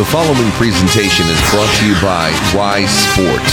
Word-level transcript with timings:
The 0.00 0.06
following 0.06 0.50
presentation 0.52 1.26
is 1.28 1.38
brought 1.50 1.68
to 1.76 1.86
you 1.86 1.92
by 2.00 2.32
WHY 2.56 2.86
Sports. 2.86 3.52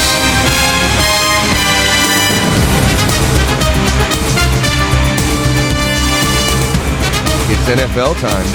It's 7.51 7.67
NFL 7.67 8.15
time. 8.21 8.47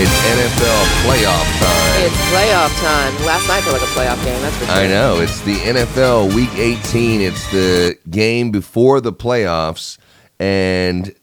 It's 0.00 0.16
NFL 0.24 0.80
playoff 1.04 1.44
time. 1.60 2.04
It's 2.06 2.16
playoff 2.32 2.72
time. 2.80 3.26
Last 3.26 3.46
night 3.46 3.60
felt 3.60 3.74
like 3.74 3.82
a 3.82 3.92
playoff 3.92 4.24
game. 4.24 4.40
That's 4.40 4.56
for 4.56 4.64
sure. 4.64 4.74
I 4.74 4.86
know. 4.86 5.20
It's 5.20 5.42
the 5.42 5.56
NFL 5.56 6.34
Week 6.34 6.54
18. 6.54 7.20
It's 7.20 7.50
the 7.52 7.98
game 8.08 8.50
before 8.50 9.02
the 9.02 9.12
playoffs. 9.12 9.98
And 10.38 11.14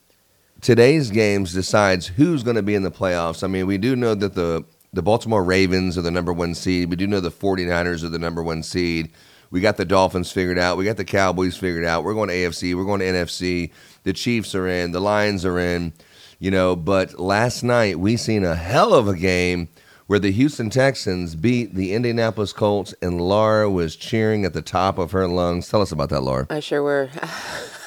today's 0.60 1.10
games 1.10 1.52
decides 1.52 2.06
who's 2.06 2.42
going 2.42 2.56
to 2.56 2.62
be 2.62 2.74
in 2.74 2.82
the 2.82 2.90
playoffs. 2.90 3.42
I 3.42 3.46
mean, 3.46 3.66
we 3.66 3.78
do 3.78 3.96
know 3.96 4.14
that 4.14 4.34
the, 4.34 4.64
the 4.92 5.02
Baltimore 5.02 5.44
Ravens 5.44 5.96
are 5.98 6.02
the 6.02 6.10
number 6.10 6.32
one 6.32 6.54
seed. 6.54 6.90
We 6.90 6.96
do 6.96 7.06
know 7.06 7.20
the 7.20 7.30
49ers 7.30 8.04
are 8.04 8.08
the 8.08 8.18
number 8.18 8.42
one 8.42 8.62
seed. 8.62 9.10
We 9.50 9.60
got 9.60 9.76
the 9.76 9.84
Dolphins 9.84 10.30
figured 10.30 10.58
out. 10.58 10.76
We 10.76 10.84
got 10.84 10.98
the 10.98 11.04
Cowboys 11.04 11.56
figured 11.56 11.84
out. 11.84 12.04
We're 12.04 12.14
going 12.14 12.28
to 12.28 12.34
AFC. 12.34 12.76
We're 12.76 12.84
going 12.84 13.00
to 13.00 13.06
NFC. 13.06 13.70
The 14.02 14.12
Chiefs 14.12 14.54
are 14.54 14.68
in. 14.68 14.92
The 14.92 15.00
Lions 15.00 15.44
are 15.44 15.58
in. 15.58 15.94
You 16.38 16.50
know, 16.50 16.76
but 16.76 17.18
last 17.18 17.62
night 17.62 17.98
we 17.98 18.16
seen 18.16 18.44
a 18.44 18.54
hell 18.54 18.94
of 18.94 19.08
a 19.08 19.16
game 19.16 19.68
where 20.06 20.18
the 20.18 20.30
Houston 20.30 20.70
Texans 20.70 21.34
beat 21.34 21.74
the 21.74 21.92
Indianapolis 21.92 22.52
Colts, 22.52 22.94
and 23.02 23.20
Laura 23.20 23.68
was 23.68 23.94
cheering 23.94 24.44
at 24.46 24.54
the 24.54 24.62
top 24.62 24.98
of 24.98 25.12
her 25.12 25.28
lungs. 25.28 25.68
Tell 25.68 25.82
us 25.82 25.92
about 25.92 26.08
that, 26.08 26.22
Laura. 26.22 26.46
I 26.48 26.60
sure 26.60 26.82
were. 26.82 27.10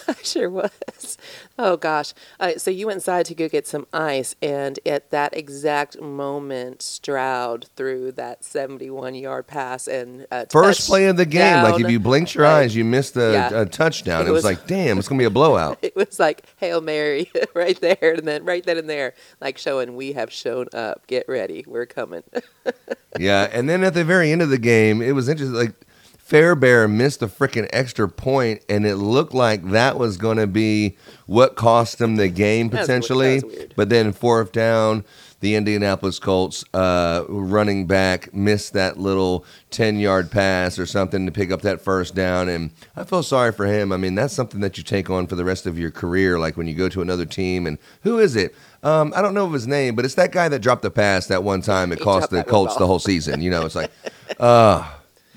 I 0.08 0.16
sure 0.24 0.50
was. 0.50 1.18
Oh 1.58 1.78
gosh. 1.78 2.14
Uh, 2.40 2.54
so 2.58 2.72
you 2.72 2.88
went 2.88 2.98
inside 2.98 3.26
to 3.28 3.36
go 3.36 3.48
get 3.48 3.68
some 3.68 3.88
ice, 3.94 4.36
and 4.42 4.80
at 4.86 5.12
that 5.12 5.36
exact 5.36 6.00
moment, 6.02 6.82
Stroud 6.82 7.68
threw 7.76 8.12
that 8.14 8.42
71-yard 8.42 9.48
pass 9.48 9.88
and 9.88 10.26
uh, 10.32 10.46
First 10.50 10.88
play 10.88 11.06
of 11.06 11.18
the 11.18 11.26
game, 11.26 11.64
like 11.64 11.80
if 11.82 11.90
you 11.90 12.00
blinked 12.00 12.36
your 12.36 12.46
eyes, 12.46 12.76
you 12.76 12.84
missed 12.86 13.16
a, 13.18 13.32
Yeah. 13.34 13.66
touchdown. 13.66 14.26
It, 14.26 14.30
It 14.30 14.32
was, 14.32 14.40
was- 14.40 14.46
like, 14.46 14.68
damn, 14.68 14.98
it's 14.98 15.08
gonna 15.08 15.20
be 15.20 15.26
a 15.26 15.30
blowout. 15.42 15.78
It 15.82 15.96
was 15.96 16.20
like 16.20 16.44
Hail 16.58 16.82
Mary 16.82 17.30
right 17.54 17.80
there, 17.82 17.98
and 18.18 18.28
then 18.28 18.44
right 18.46 18.64
then 18.66 18.78
and 18.78 18.90
there, 18.90 19.14
like 19.40 19.58
showing 19.58 19.96
we 19.96 20.14
have 20.14 20.32
shown 20.32 20.68
up. 20.74 21.06
Get 21.08 21.28
ready, 21.28 21.64
we're 21.68 21.86
coming. 21.86 22.24
yeah, 23.20 23.50
and 23.52 23.70
then 23.70 23.84
at 23.84 23.94
the 23.94 24.04
very 24.04 24.32
end 24.32 24.42
of 24.42 24.50
the 24.50 24.58
game, 24.58 25.02
it 25.02 25.12
was 25.14 25.28
interesting. 25.30 25.56
Like 25.58 25.74
Fairbairn 26.32 26.96
missed 26.96 27.22
a 27.22 27.28
freaking 27.28 27.68
extra 27.74 28.08
point, 28.08 28.62
and 28.70 28.86
it 28.86 28.96
looked 28.96 29.34
like 29.34 29.72
that 29.72 30.00
was 30.00 30.16
going 30.16 30.38
to 30.38 30.48
be 30.48 30.96
what 31.26 31.58
cost 31.58 31.98
them 31.98 32.16
the 32.16 32.30
game 32.30 32.70
potentially. 32.70 33.42
that 33.42 33.46
was 33.46 33.56
weird. 33.58 33.74
But 33.76 33.90
then 33.90 34.14
fourth 34.14 34.54
down, 34.54 35.04
the 35.42 35.56
Indianapolis 35.56 36.20
Colts 36.20 36.64
uh, 36.74 37.26
running 37.28 37.86
back 37.86 38.34
missed 38.34 38.72
that 38.72 38.98
little 38.98 39.44
ten 39.72 40.00
yard 40.00 40.32
pass 40.32 40.80
or 40.80 40.86
something 40.86 41.26
to 41.26 41.34
pick 41.34 41.52
up 41.52 41.64
that 41.64 41.82
first 41.82 42.16
down, 42.16 42.48
and 42.48 42.72
I 42.96 43.04
feel 43.04 43.24
sorry 43.24 43.52
for 43.52 43.66
him. 43.66 43.92
I 43.92 43.98
mean, 43.98 44.16
that's 44.16 44.34
something 44.34 44.62
that 44.62 44.78
you 44.78 44.86
take 44.86 45.10
on 45.10 45.28
for 45.28 45.36
the 45.36 45.44
rest 45.44 45.66
of 45.66 45.78
your 45.78 45.92
career. 45.92 46.40
Like 46.40 46.56
when 46.56 46.66
you 46.66 46.76
go 46.76 46.88
to 46.88 47.02
another 47.02 47.26
team, 47.26 47.68
and 47.68 47.78
who 48.04 48.20
is 48.20 48.38
it? 48.38 48.56
Um, 48.84 49.12
I 49.14 49.22
don't 49.22 49.34
know 49.34 49.48
of 49.48 49.52
his 49.52 49.68
name, 49.68 49.98
but 49.98 50.06
it's 50.06 50.16
that 50.16 50.32
guy 50.32 50.48
that 50.48 50.60
dropped 50.60 50.84
the 50.84 50.92
pass 50.92 51.28
that 51.28 51.44
one 51.44 51.62
time. 51.62 51.92
It 51.92 52.00
cost 52.00 52.30
the 52.30 52.42
Colts 52.46 52.78
the 52.78 52.88
whole 52.88 53.00
season. 53.00 53.42
You 53.42 53.50
know, 53.50 53.66
it's 53.66 53.76
like, 53.76 53.92
uh, 54.40 54.90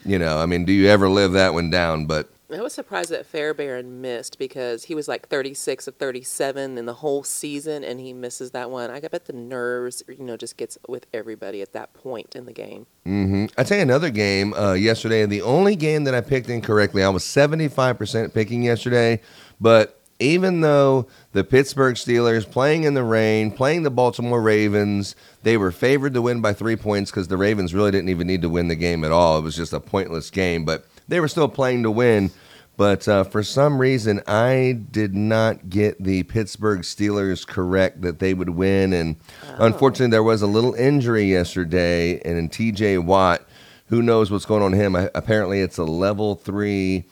you 0.05 0.19
know, 0.19 0.39
I 0.39 0.47
mean, 0.47 0.65
do 0.65 0.73
you 0.73 0.89
ever 0.89 1.09
live 1.09 1.33
that 1.33 1.55
one 1.55 1.71
down? 1.71 2.07
But 2.07 2.31
I 2.53 2.61
was 2.61 2.73
surprised 2.73 3.11
that 3.11 3.27
Fairbairn 3.27 4.01
missed 4.01 4.39
because 4.39 4.85
he 4.85 4.95
was 4.95 5.09
like 5.09 5.29
36 5.29 5.89
of 5.89 5.97
37 5.97 6.79
in 6.79 6.87
the 6.87 6.95
whole 6.95 7.25
season, 7.25 7.83
and 7.83 7.99
he 7.99 8.13
misses 8.13 8.53
that 8.53 8.71
one. 8.71 8.91
I 8.91 9.01
bet 9.01 9.25
the 9.25 9.33
nerves, 9.33 10.03
you 10.09 10.23
know, 10.23 10.37
just 10.37 10.57
gets 10.57 10.79
with 10.87 11.07
everybody 11.13 11.63
at 11.63 11.73
that 11.73 11.95
point 11.95 12.37
in 12.37 12.45
the 12.45 12.53
game. 12.53 12.87
hmm 13.05 13.47
I 13.59 13.65
tell 13.65 13.79
you 13.79 13.83
another 13.83 14.11
game 14.11 14.55
uh, 14.55 14.75
yesterday. 14.75 15.27
The 15.27 15.43
only 15.43 15.75
game 15.75 16.05
that 16.05 16.15
I 16.15 16.21
picked 16.21 16.49
incorrectly, 16.49 17.03
I 17.03 17.09
was 17.09 17.25
seventy 17.25 17.69
five 17.69 17.99
percent 17.99 18.35
picking 18.35 18.63
yesterday. 18.63 19.21
But 19.61 20.01
even 20.19 20.61
though 20.61 21.07
the 21.33 21.45
Pittsburgh 21.45 21.97
Steelers 21.97 22.49
playing 22.49 22.85
in 22.85 22.95
the 22.95 23.03
rain, 23.03 23.51
playing 23.51 23.83
the 23.83 23.91
Baltimore 23.91 24.41
Ravens, 24.41 25.17
they 25.43 25.57
were 25.57 25.73
favored 25.73 26.15
to 26.15 26.23
win 26.23 26.41
by 26.41 26.53
three 26.53 26.77
points 26.77 27.11
because 27.11 27.29
the 27.29 27.37
Ravens 27.37 27.75
really 27.75 27.91
didn't 27.91 28.11
even 28.11 28.27
need 28.27 28.43
to 28.43 28.49
win 28.49 28.69
the 28.69 28.77
game 28.77 29.05
at 29.05 29.13
all. 29.13 29.39
It 29.39 29.43
was 29.43 29.57
just 29.57 29.73
a 29.73 29.81
pointless 29.81 30.31
game, 30.31 30.65
but 30.65 30.85
they 31.09 31.21
were 31.21 31.29
still 31.29 31.49
playing 31.49 31.83
to 31.83 31.91
win. 31.91 32.31
But 32.77 33.07
uh, 33.07 33.23
for 33.25 33.45
some 33.45 33.79
reason, 33.79 34.21
I 34.27 34.81
did 34.91 35.15
not 35.15 35.69
get 35.69 36.03
the 36.03 36.25
Pittsburgh 36.25 36.81
Steelers 36.81 37.47
correct 37.47 38.03
that 38.03 38.19
they 38.19 38.35
would 38.35 38.51
win. 38.51 38.93
And 38.93 39.17
unfortunately, 39.59 40.11
there 40.11 40.25
was 40.25 40.43
a 40.43 40.49
little 40.49 40.75
injury 40.75 41.25
yesterday, 41.25 42.21
and 42.25 42.37
in 42.37 42.49
TJ 42.49 43.05
Watt, 43.05 43.47
who 43.87 44.03
knows 44.03 44.31
what's 44.31 44.47
going 44.47 44.63
on 44.63 44.73
him? 44.73 44.97
I, 44.97 45.09
apparently, 45.15 45.61
it's 45.61 45.79
a 45.79 45.85
level 45.85 46.35
three 46.35 47.05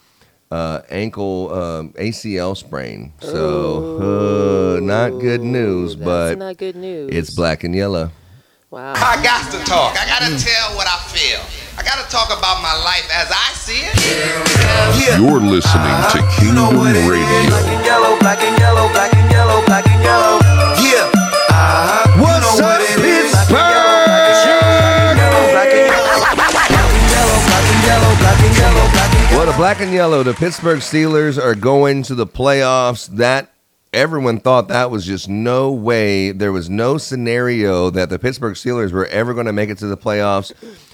uh, 0.52 0.82
ankle 0.90 1.52
um, 1.54 1.92
ACL 1.94 2.56
sprain. 2.56 3.12
So, 3.20 4.76
uh, 4.76 4.80
not 4.80 5.18
good 5.18 5.40
news, 5.40 5.96
That's 5.96 6.04
but 6.04 6.38
not 6.38 6.56
good 6.58 6.76
news. 6.76 7.10
it's 7.12 7.30
black 7.30 7.64
and 7.64 7.74
yellow. 7.74 8.10
Wow. 8.70 8.94
I 8.96 9.20
got 9.22 9.50
to 9.52 9.58
talk. 9.68 9.96
I 10.00 10.06
got 10.08 10.20
to 10.24 10.32
tell 10.32 10.76
what 10.76 10.86
I 10.88 10.96
feel. 11.12 11.40
I 11.76 11.82
got 11.84 12.00
to 12.04 12.08
talk 12.10 12.28
about 12.32 12.62
my 12.62 12.72
life 12.84 13.04
as 13.12 13.28
I 13.28 13.52
see 13.52 13.84
it. 13.84 15.18
You're 15.20 15.40
listening 15.40 15.96
to 16.12 16.20
Kingdom 16.40 16.80
Radio. 16.80 17.48
Black 17.48 17.68
and 17.68 17.84
yellow, 17.84 18.18
black 18.20 18.40
and 18.44 18.58
yellow, 18.58 18.88
black 18.92 19.12
and 19.14 19.30
yellow, 19.30 19.60
black 19.66 19.86
and 19.88 20.02
yellow. 20.02 20.40
Yeah. 20.80 21.10
Uh-huh. 21.52 22.11
Black 29.62 29.80
and 29.80 29.92
yellow. 29.92 30.24
The 30.24 30.32
black 30.34 30.42
and 30.42 30.42
yellow, 30.42 30.80
the 30.80 30.80
Pittsburgh 30.80 30.80
Steelers 30.80 31.40
are 31.40 31.54
going 31.54 32.02
to 32.04 32.16
the 32.16 32.26
playoffs. 32.26 33.06
That 33.06 33.52
everyone 33.92 34.40
thought 34.40 34.66
that 34.68 34.90
was 34.90 35.06
just 35.06 35.28
no 35.28 35.70
way. 35.70 36.32
There 36.32 36.50
was 36.50 36.68
no 36.68 36.98
scenario 36.98 37.88
that 37.90 38.10
the 38.10 38.18
Pittsburgh 38.18 38.54
Steelers 38.54 38.90
were 38.90 39.06
ever 39.06 39.34
going 39.34 39.46
to 39.46 39.52
make 39.52 39.70
it 39.70 39.78
to 39.78 39.86
the 39.86 39.96
playoffs. 39.96 40.52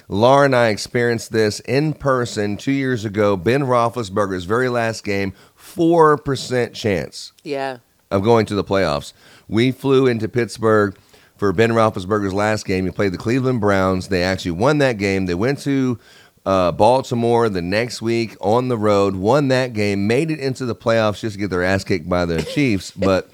Laura 0.09 0.45
and 0.45 0.55
I 0.55 0.69
experienced 0.69 1.33
this 1.33 1.61
in 1.61 1.95
person 1.95 2.59
two 2.59 2.73
years 2.73 3.07
ago. 3.07 3.39
Ben 3.39 3.63
Roethlisberger's 3.63 4.45
very 4.45 4.69
last 4.69 5.03
game, 5.03 5.33
four 5.55 6.19
percent 6.19 6.75
chance 6.75 7.33
Yeah. 7.43 7.79
of 8.11 8.23
going 8.23 8.45
to 8.47 8.55
the 8.55 8.65
playoffs. 8.65 9.15
We 9.49 9.73
flew 9.73 10.07
into 10.07 10.29
Pittsburgh 10.29 10.95
for 11.39 11.53
Ben 11.55 11.71
Roethlisberger's 11.71 12.35
last 12.35 12.67
game. 12.67 12.85
He 12.85 12.91
played 12.91 13.13
the 13.15 13.19
Cleveland 13.19 13.61
Browns. 13.63 14.09
They 14.09 14.23
actually 14.23 14.51
won 14.53 14.77
that 14.79 14.99
game. 14.99 15.25
They 15.25 15.35
went 15.35 15.59
to 15.61 15.99
uh, 16.49 16.73
Baltimore 16.73 17.49
the 17.51 17.61
next 17.63 18.01
week 18.01 18.37
on 18.41 18.69
the 18.69 18.79
road, 18.79 19.15
won 19.17 19.49
that 19.49 19.75
game, 19.75 20.07
made 20.07 20.31
it 20.31 20.41
into 20.41 20.65
the 20.65 20.75
playoffs 20.75 21.21
just 21.21 21.35
to 21.35 21.39
get 21.41 21.51
their 21.51 21.63
ass 21.63 21.85
kicked 21.85 22.09
by 22.09 22.25
the 22.25 22.43
Chiefs, 22.55 22.91
but 22.91 23.31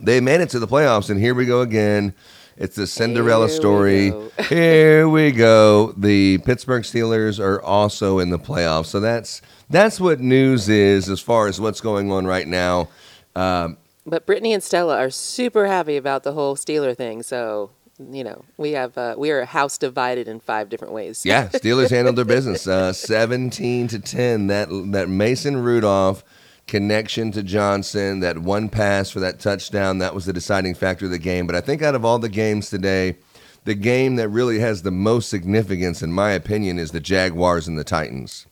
they 0.00 0.20
made 0.20 0.40
it 0.40 0.48
to 0.50 0.58
the 0.58 0.66
playoffs. 0.66 1.10
And 1.10 1.20
here 1.20 1.34
we 1.34 1.44
go 1.44 1.60
again. 1.60 2.14
It's 2.56 2.74
the 2.74 2.86
Cinderella 2.86 3.46
Here 3.48 3.56
story. 3.56 4.10
go. 4.10 4.30
Here 4.48 5.08
we 5.08 5.30
go. 5.30 5.92
The 5.96 6.38
Pittsburgh 6.38 6.82
Steelers 6.82 7.38
are 7.38 7.62
also 7.62 8.18
in 8.18 8.30
the 8.30 8.38
playoffs. 8.38 8.86
So 8.86 8.98
that's 8.98 9.42
that's 9.70 10.00
what 10.00 10.18
news 10.18 10.68
is 10.68 11.08
as 11.08 11.20
far 11.20 11.46
as 11.46 11.60
what's 11.60 11.80
going 11.80 12.10
on 12.10 12.26
right 12.26 12.48
now. 12.48 12.88
Um, 13.36 13.76
But 14.06 14.26
Brittany 14.26 14.52
and 14.54 14.62
Stella 14.62 14.96
are 14.98 15.10
super 15.10 15.66
happy 15.66 15.96
about 15.96 16.22
the 16.24 16.32
whole 16.32 16.56
Steeler 16.56 16.96
thing. 16.96 17.22
So, 17.22 17.70
you 17.98 18.24
know, 18.24 18.44
we 18.56 18.72
have 18.72 18.96
uh, 18.96 19.14
we 19.18 19.30
are 19.30 19.40
a 19.40 19.46
house 19.46 19.78
divided 19.78 20.28
in 20.28 20.40
five 20.40 20.68
different 20.68 20.94
ways. 20.94 21.24
Yeah, 21.24 21.48
Steelers 21.52 21.90
handled 21.90 22.16
their 22.16 22.24
business. 22.24 22.66
Uh, 22.66 22.92
Seventeen 22.92 23.88
to 23.88 23.98
ten. 23.98 24.46
That 24.46 24.68
that 24.92 25.08
Mason 25.08 25.56
Rudolph 25.56 26.24
connection 26.66 27.32
to 27.32 27.42
Johnson, 27.42 28.20
that 28.20 28.38
one 28.38 28.68
pass 28.68 29.10
for 29.10 29.20
that 29.20 29.40
touchdown, 29.40 29.98
that 29.98 30.14
was 30.14 30.26
the 30.26 30.32
deciding 30.32 30.74
factor 30.74 31.06
of 31.06 31.10
the 31.10 31.18
game. 31.18 31.46
But 31.46 31.56
I 31.56 31.60
think 31.60 31.82
out 31.82 31.94
of 31.94 32.04
all 32.04 32.18
the 32.18 32.28
games 32.28 32.70
today, 32.70 33.16
the 33.64 33.74
game 33.74 34.16
that 34.16 34.28
really 34.28 34.60
has 34.60 34.82
the 34.82 34.90
most 34.90 35.28
significance, 35.28 36.02
in 36.02 36.12
my 36.12 36.30
opinion, 36.32 36.78
is 36.78 36.92
the 36.92 37.00
Jaguars 37.00 37.66
and 37.66 37.78
the 37.78 37.84
Titans. 37.84 38.46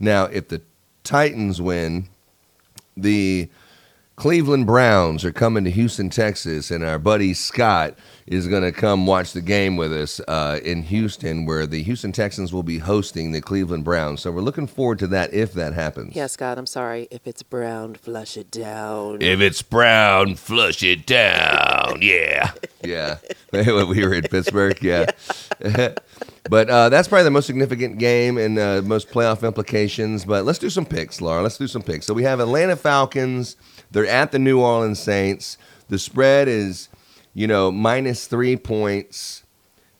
Now, 0.00 0.24
if 0.24 0.48
the 0.48 0.62
Titans 1.04 1.60
win, 1.60 2.08
the 2.96 3.48
Cleveland 4.18 4.66
Browns 4.66 5.24
are 5.24 5.30
coming 5.30 5.62
to 5.62 5.70
Houston, 5.70 6.10
Texas, 6.10 6.72
and 6.72 6.82
our 6.82 6.98
buddy 6.98 7.32
Scott 7.32 7.96
is 8.26 8.48
going 8.48 8.64
to 8.64 8.72
come 8.72 9.06
watch 9.06 9.32
the 9.32 9.40
game 9.40 9.76
with 9.76 9.92
us 9.92 10.20
uh, 10.26 10.58
in 10.64 10.82
Houston, 10.82 11.46
where 11.46 11.68
the 11.68 11.84
Houston 11.84 12.10
Texans 12.10 12.52
will 12.52 12.64
be 12.64 12.78
hosting 12.78 13.30
the 13.30 13.40
Cleveland 13.40 13.84
Browns. 13.84 14.20
So 14.20 14.32
we're 14.32 14.40
looking 14.40 14.66
forward 14.66 14.98
to 14.98 15.06
that 15.06 15.32
if 15.32 15.52
that 15.52 15.72
happens. 15.72 16.16
Yeah, 16.16 16.26
Scott, 16.26 16.58
I'm 16.58 16.66
sorry. 16.66 17.06
If 17.12 17.28
it's 17.28 17.44
brown, 17.44 17.94
flush 17.94 18.36
it 18.36 18.50
down. 18.50 19.22
If 19.22 19.40
it's 19.40 19.62
brown, 19.62 20.34
flush 20.34 20.82
it 20.82 21.06
down. 21.06 22.00
Yeah. 22.08 22.52
Yeah. 22.82 23.18
we 23.52 24.04
were 24.04 24.14
in 24.14 24.24
Pittsburgh. 24.24 24.78
Yeah. 24.82 25.10
but 26.48 26.70
uh, 26.70 26.88
that's 26.88 27.06
probably 27.06 27.24
the 27.24 27.30
most 27.30 27.46
significant 27.46 27.98
game 27.98 28.36
and 28.38 28.58
uh, 28.58 28.82
most 28.84 29.10
playoff 29.10 29.46
implications. 29.46 30.24
But 30.24 30.44
let's 30.44 30.58
do 30.58 30.70
some 30.70 30.86
picks, 30.86 31.20
Laura. 31.20 31.42
Let's 31.42 31.58
do 31.58 31.66
some 31.66 31.82
picks. 31.82 32.06
So 32.06 32.14
we 32.14 32.24
have 32.24 32.40
Atlanta 32.40 32.76
Falcons. 32.76 33.56
They're 33.90 34.06
at 34.06 34.32
the 34.32 34.38
New 34.38 34.60
Orleans 34.60 34.98
Saints. 34.98 35.58
The 35.88 35.98
spread 35.98 36.48
is, 36.48 36.88
you 37.34 37.46
know, 37.46 37.70
minus 37.72 38.26
three 38.26 38.56
points. 38.56 39.42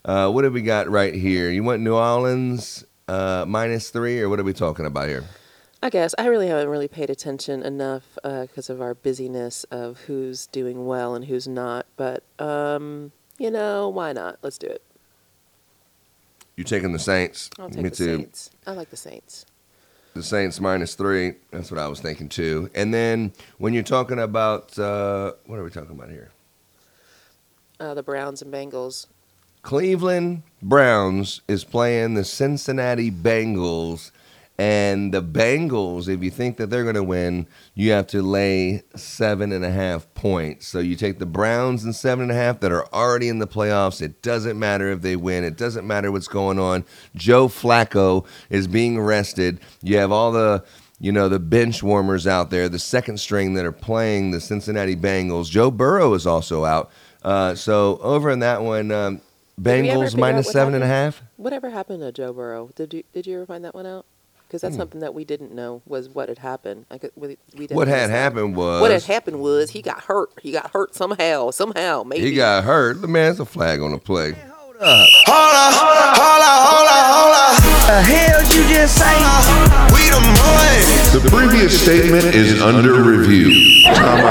Uh, 0.04 0.30
what 0.30 0.44
have 0.44 0.52
we 0.52 0.62
got 0.62 0.88
right 0.88 1.14
here? 1.14 1.50
You 1.50 1.62
want 1.62 1.82
New 1.82 1.94
Orleans 1.94 2.84
uh, 3.08 3.44
minus 3.48 3.90
three, 3.90 4.20
or 4.20 4.28
what 4.28 4.38
are 4.40 4.44
we 4.44 4.52
talking 4.52 4.86
about 4.86 5.08
here? 5.08 5.24
I 5.82 5.90
guess 5.90 6.14
I 6.18 6.26
really 6.26 6.48
haven't 6.48 6.68
really 6.68 6.88
paid 6.88 7.08
attention 7.08 7.62
enough 7.62 8.18
because 8.22 8.68
of 8.68 8.80
our 8.82 8.94
busyness 8.94 9.64
of 9.70 10.00
who's 10.00 10.46
doing 10.46 10.86
well 10.86 11.14
and 11.14 11.26
who's 11.26 11.46
not. 11.46 11.86
But 11.96 12.24
um, 12.38 13.12
you 13.38 13.50
know, 13.50 13.88
why 13.88 14.12
not? 14.12 14.38
Let's 14.42 14.58
do 14.58 14.66
it. 14.66 14.82
You 16.56 16.64
taking 16.64 16.92
the 16.92 16.98
Saints? 16.98 17.50
I'll 17.58 17.70
take 17.70 17.84
Me 17.84 17.88
the 17.90 17.96
too. 17.96 18.16
Saints. 18.16 18.50
I 18.66 18.72
like 18.72 18.90
the 18.90 18.96
Saints. 18.96 19.46
The 20.18 20.24
Saints 20.24 20.60
minus 20.60 20.96
three. 20.96 21.34
That's 21.52 21.70
what 21.70 21.78
I 21.78 21.86
was 21.86 22.00
thinking 22.00 22.28
too. 22.28 22.68
And 22.74 22.92
then 22.92 23.32
when 23.58 23.72
you're 23.72 23.84
talking 23.84 24.18
about 24.18 24.76
uh, 24.76 25.34
what 25.46 25.60
are 25.60 25.62
we 25.62 25.70
talking 25.70 25.92
about 25.92 26.10
here? 26.10 26.32
Uh, 27.78 27.94
the 27.94 28.02
Browns 28.02 28.42
and 28.42 28.52
Bengals. 28.52 29.06
Cleveland 29.62 30.42
Browns 30.60 31.40
is 31.46 31.62
playing 31.62 32.14
the 32.14 32.24
Cincinnati 32.24 33.12
Bengals. 33.12 34.10
And 34.58 35.14
the 35.14 35.22
Bengals, 35.22 36.08
if 36.08 36.20
you 36.20 36.32
think 36.32 36.56
that 36.56 36.68
they're 36.68 36.82
going 36.82 36.96
to 36.96 37.02
win, 37.04 37.46
you 37.74 37.92
have 37.92 38.08
to 38.08 38.22
lay 38.22 38.82
seven 38.96 39.52
and 39.52 39.64
a 39.64 39.70
half 39.70 40.12
points. 40.14 40.66
So 40.66 40.80
you 40.80 40.96
take 40.96 41.20
the 41.20 41.26
Browns 41.26 41.84
and 41.84 41.94
seven 41.94 42.24
and 42.24 42.32
a 42.32 42.34
half 42.34 42.58
that 42.60 42.72
are 42.72 42.92
already 42.92 43.28
in 43.28 43.38
the 43.38 43.46
playoffs. 43.46 44.02
It 44.02 44.20
doesn't 44.20 44.58
matter 44.58 44.90
if 44.90 45.00
they 45.00 45.14
win. 45.14 45.44
It 45.44 45.56
doesn't 45.56 45.86
matter 45.86 46.10
what's 46.10 46.26
going 46.26 46.58
on. 46.58 46.84
Joe 47.14 47.46
Flacco 47.46 48.26
is 48.50 48.66
being 48.66 49.00
rested. 49.00 49.60
You 49.80 49.98
have 49.98 50.10
all 50.10 50.32
the 50.32 50.64
you 51.00 51.12
know 51.12 51.28
the 51.28 51.38
bench 51.38 51.80
warmers 51.80 52.26
out 52.26 52.50
there, 52.50 52.68
the 52.68 52.80
second 52.80 53.20
string 53.20 53.54
that 53.54 53.64
are 53.64 53.70
playing 53.70 54.32
the 54.32 54.40
Cincinnati 54.40 54.96
Bengals. 54.96 55.48
Joe 55.48 55.70
Burrow 55.70 56.14
is 56.14 56.26
also 56.26 56.64
out. 56.64 56.90
Uh, 57.22 57.54
so 57.54 57.98
over 57.98 58.30
in 58.30 58.40
that 58.40 58.62
one, 58.62 58.90
um, 58.90 59.20
Did 59.60 59.82
we 59.82 59.90
ever 59.90 60.04
Bengals 60.04 60.16
minus 60.18 60.50
seven 60.50 60.74
and 60.74 60.82
a 60.82 60.88
half. 60.88 61.22
Whatever 61.36 61.70
happened 61.70 62.00
to 62.00 62.10
Joe 62.10 62.32
Burrow? 62.32 62.70
Did 62.74 62.92
you 62.92 63.04
did 63.12 63.28
you 63.28 63.36
ever 63.36 63.46
find 63.46 63.64
that 63.64 63.74
one 63.76 63.86
out? 63.86 64.04
Because 64.48 64.62
that's 64.62 64.76
hmm. 64.76 64.80
something 64.80 65.00
that 65.00 65.12
we 65.12 65.26
didn't 65.26 65.52
know 65.52 65.82
was 65.84 66.08
what 66.08 66.30
had 66.30 66.38
happened. 66.38 66.86
I 66.90 66.96
could, 66.96 67.10
we, 67.16 67.36
we 67.52 67.66
didn't. 67.66 67.76
What 67.76 67.86
miss 67.86 67.98
had 67.98 68.08
that. 68.08 68.14
happened 68.14 68.56
was 68.56 68.80
What 68.80 68.90
had 68.90 69.02
happened 69.02 69.40
was 69.40 69.68
he 69.70 69.82
got 69.82 70.04
hurt. 70.04 70.30
He 70.40 70.52
got 70.52 70.70
hurt 70.70 70.94
somehow. 70.94 71.50
Somehow, 71.50 72.02
maybe. 72.02 72.30
he 72.30 72.34
got 72.34 72.64
hurt. 72.64 73.02
The 73.02 73.08
man's 73.08 73.40
a 73.40 73.44
flag 73.44 73.82
on 73.82 73.92
the 73.92 73.98
play. 73.98 74.32
Hold 74.32 74.76
up, 74.80 75.08
hold 75.26 75.54
up, 75.54 76.16
hold 76.16 76.88
up, 76.88 77.04
hold 77.12 77.34
up. 77.36 77.60
The 77.88 78.00
hell 78.00 78.40
you 78.44 78.64
just 78.72 78.96
say? 78.96 79.18
We 79.92 80.08
the 80.08 80.22
boys. 80.40 81.12
The 81.12 81.28
previous 81.28 81.82
statement 81.82 82.24
is 82.34 82.62
under 82.62 83.02
review. 83.02 83.82
Time 83.84 84.24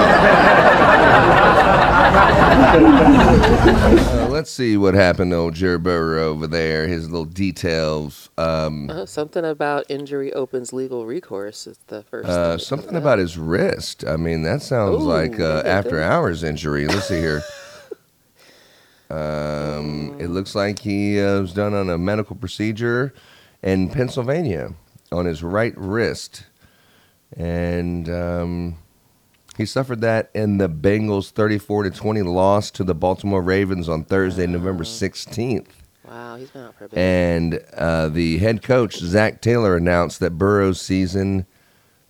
out. 3.94 4.24
Let's 4.38 4.52
see 4.52 4.78
what 4.78 4.94
happened 4.94 5.32
to 5.32 5.38
old 5.38 5.56
Joe 5.56 5.80
Burrow 5.80 6.26
over 6.26 6.46
there. 6.46 6.88
His 6.88 7.10
little 7.10 7.26
details. 7.26 8.30
Um, 8.38 8.88
Uh, 8.88 9.08
something 9.08 9.44
about 9.44 9.90
injury 9.90 10.32
opens 10.32 10.72
legal 10.72 11.08
recourse 11.08 11.66
is 11.66 11.80
the 11.88 12.04
first. 12.04 12.30
uh, 12.30 12.60
something 12.60 12.96
about 12.96 13.18
his 13.18 13.36
wrist. 13.36 14.06
I 14.06 14.16
mean, 14.16 14.44
that 14.44 14.62
sounds 14.62 15.02
Ooh, 15.02 15.08
like 15.08 15.40
uh, 15.40 15.64
after 15.66 16.00
hours 16.04 16.44
injury. 16.44 16.86
Let's 16.86 17.08
see 17.08 17.20
here. 17.20 17.42
Um, 19.10 20.18
it 20.20 20.28
looks 20.28 20.54
like 20.54 20.80
he 20.80 21.22
uh, 21.22 21.40
was 21.40 21.54
done 21.54 21.74
on 21.74 21.90
a 21.90 21.98
medical 21.98 22.36
procedure 22.36 23.14
in 23.64 23.90
Pennsylvania 23.90 24.74
on 25.14 25.26
his 25.26 25.42
right 25.42 25.74
wrist, 25.78 26.44
and 27.38 28.10
um, 28.10 28.78
he 29.58 29.66
suffered 29.66 30.02
that 30.02 30.30
in 30.34 30.58
the 30.60 30.70
Bengals' 30.70 31.32
thirty-four 31.32 31.84
to 31.84 31.90
twenty 31.90 32.22
loss 32.22 32.72
to 32.72 32.84
the 32.84 32.96
Baltimore 32.96 33.42
Ravens 33.42 33.90
on 33.90 34.04
Thursday, 34.06 34.48
November 34.48 34.84
sixteenth. 34.84 35.84
Wow, 36.08 36.38
he's 36.38 36.50
been 36.52 36.64
out 36.64 36.76
for 36.76 36.86
a 36.86 36.90
bit. 36.90 36.98
And 36.98 37.60
uh, 37.76 38.08
the 38.08 38.38
head 38.38 38.62
coach, 38.62 38.98
Zac 38.98 39.42
Taylor, 39.42 39.76
announced 39.76 40.20
that 40.22 40.38
Burrow's 40.38 40.80
season 40.80 41.46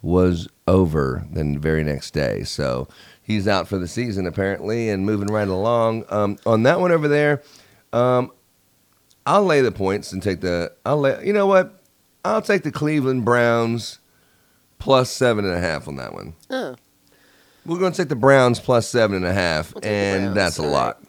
was 0.03 0.47
over 0.67 1.25
the 1.31 1.57
very 1.57 1.83
next 1.83 2.11
day. 2.11 2.43
So 2.43 2.87
he's 3.23 3.47
out 3.47 3.67
for 3.67 3.79
the 3.79 3.87
season, 3.87 4.27
apparently, 4.27 4.89
and 4.89 5.05
moving 5.05 5.29
right 5.29 5.47
along. 5.47 6.05
Um, 6.09 6.37
on 6.45 6.63
that 6.63 6.79
one 6.79 6.91
over 6.91 7.07
there, 7.07 7.41
um, 7.91 8.31
I'll 9.25 9.45
lay 9.45 9.61
the 9.61 9.71
points 9.71 10.13
and 10.13 10.21
take 10.21 10.41
the. 10.41 10.73
I'll 10.85 10.99
lay. 10.99 11.25
You 11.25 11.33
know 11.33 11.47
what? 11.47 11.81
I'll 12.23 12.41
take 12.41 12.63
the 12.63 12.71
Cleveland 12.71 13.25
Browns 13.25 13.99
plus 14.79 15.09
seven 15.09 15.43
and 15.45 15.55
a 15.55 15.59
half 15.59 15.87
on 15.87 15.95
that 15.95 16.13
one. 16.13 16.35
oh, 16.49 16.75
We're 17.67 17.79
going 17.79 17.91
to 17.91 17.97
take 17.97 18.07
the 18.07 18.15
Browns 18.15 18.61
plus 18.61 18.87
seven 18.87 19.17
and 19.17 19.25
a 19.25 19.33
half, 19.33 19.75
We'll 19.75 19.83
and 19.83 20.33
Browns, 20.33 20.35
that's 20.35 20.57
a 20.57 20.63
all 20.63 20.69
lot. 20.69 21.03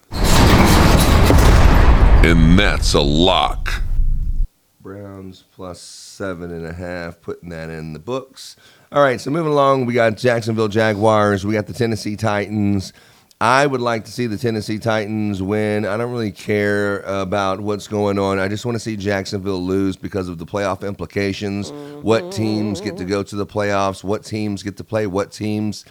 And 2.25 2.59
that's 2.59 2.95
a 2.95 3.01
lock. 3.01 3.81
Browns 4.81 5.45
plus 5.53 5.81
seven 5.81 6.51
and 6.51 6.67
a 6.67 6.73
half, 6.73 7.21
putting 7.21 7.51
that 7.51 7.71
in 7.71 7.93
the 7.93 8.01
books. 8.01 8.57
All 8.91 9.01
right, 9.01 9.21
so 9.21 9.31
moving 9.31 9.53
along, 9.53 9.87
we 9.87 9.95
got 9.95 10.17
Jacksonville 10.17 10.67
Jaguars, 10.67 11.47
we 11.47 11.55
got 11.55 11.69
the 11.69 11.73
Tennessee 11.73 12.17
Titans. 12.17 12.93
I 13.41 13.65
would 13.65 13.81
like 13.81 14.05
to 14.07 14.11
see 14.11 14.27
the 14.27 14.37
Tennessee 14.37 14.81
Titans 14.81 15.41
win. 15.41 15.87
I 15.87 15.97
don't 15.97 16.11
really 16.11 16.33
care 16.33 17.03
about 17.03 17.61
what's 17.61 17.87
going 17.87 18.19
on. 18.19 18.41
I 18.41 18.49
just 18.49 18.67
want 18.67 18.75
to 18.75 18.81
see 18.81 18.97
Jacksonville 18.97 19.63
lose 19.63 19.95
because 19.95 20.29
of 20.29 20.39
the 20.39 20.45
playoff 20.45 20.85
implications. 20.85 21.71
What 22.03 22.33
teams 22.33 22.81
get 22.81 22.97
to 22.97 23.05
go 23.05 23.23
to 23.23 23.37
the 23.37 23.47
playoffs? 23.47 24.03
What 24.03 24.25
teams 24.25 24.65
get 24.65 24.77
to 24.79 24.83
play? 24.83 25.07
What 25.07 25.31
teams, 25.31 25.85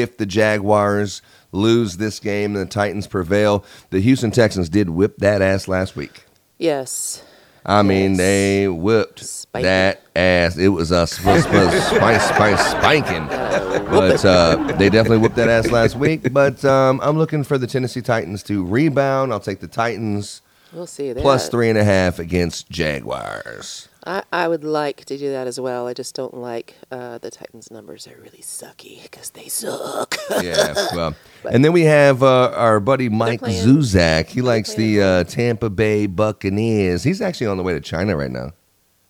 if 0.00 0.16
the 0.16 0.26
Jaguars 0.26 1.22
lose 1.52 1.96
this 1.98 2.18
game 2.20 2.56
and 2.56 2.66
the 2.66 2.70
Titans 2.70 3.06
prevail? 3.06 3.64
The 3.90 4.00
Houston 4.00 4.30
Texans 4.30 4.68
did 4.68 4.90
whip 4.90 5.18
that 5.18 5.40
ass 5.42 5.68
last 5.68 5.96
week. 5.96 6.24
yes. 6.58 7.22
I 7.66 7.80
mean, 7.82 8.10
Yes. 8.10 8.18
they 8.18 8.68
whipped 8.68 9.20
Spanking. 9.24 9.64
that 9.64 10.02
ass. 10.14 10.58
It 10.58 10.68
was 10.68 10.90
a 10.90 11.06
sp- 11.08 11.40
sp- 11.40 11.72
spice, 11.96 12.22
spice, 12.28 12.60
spanking. 12.72 13.26
But 13.26 14.22
uh, 14.22 14.56
they 14.76 14.90
definitely 14.90 15.16
whipped 15.16 15.36
that 15.36 15.48
ass 15.48 15.70
last 15.70 15.96
week. 15.96 16.30
But 16.30 16.62
um, 16.66 17.00
I'm 17.02 17.16
looking 17.16 17.42
for 17.42 17.56
the 17.56 17.66
Tennessee 17.66 18.02
Titans 18.02 18.42
to 18.42 18.62
rebound. 18.66 19.32
I'll 19.32 19.40
take 19.40 19.60
the 19.60 19.66
Titans 19.66 20.42
We'll 20.74 20.86
see. 20.86 21.12
that. 21.12 21.50
three 21.50 21.68
and 21.68 21.78
a 21.78 21.84
half 21.84 22.18
against 22.18 22.68
Jaguars. 22.70 23.88
I, 24.06 24.22
I 24.32 24.48
would 24.48 24.64
like 24.64 25.04
to 25.06 25.16
do 25.16 25.30
that 25.30 25.46
as 25.46 25.58
well. 25.58 25.86
I 25.86 25.94
just 25.94 26.14
don't 26.14 26.34
like 26.34 26.74
uh, 26.90 27.18
the 27.18 27.30
Titans' 27.30 27.70
numbers. 27.70 28.04
They're 28.04 28.18
really 28.18 28.42
sucky 28.42 29.02
because 29.02 29.30
they 29.30 29.48
suck. 29.48 30.16
Yeah, 30.42 30.74
well, 30.94 31.14
and 31.50 31.64
then 31.64 31.72
we 31.72 31.82
have 31.82 32.22
uh, 32.22 32.52
our 32.54 32.80
buddy 32.80 33.08
Mike 33.08 33.40
Zuzak. 33.40 34.26
He 34.26 34.42
likes 34.42 34.74
the 34.74 35.00
uh, 35.00 35.24
Tampa 35.24 35.70
Bay 35.70 36.06
Buccaneers. 36.06 37.04
He's 37.04 37.22
actually 37.22 37.46
on 37.46 37.56
the 37.56 37.62
way 37.62 37.72
to 37.72 37.80
China 37.80 38.16
right 38.16 38.30
now. 38.30 38.52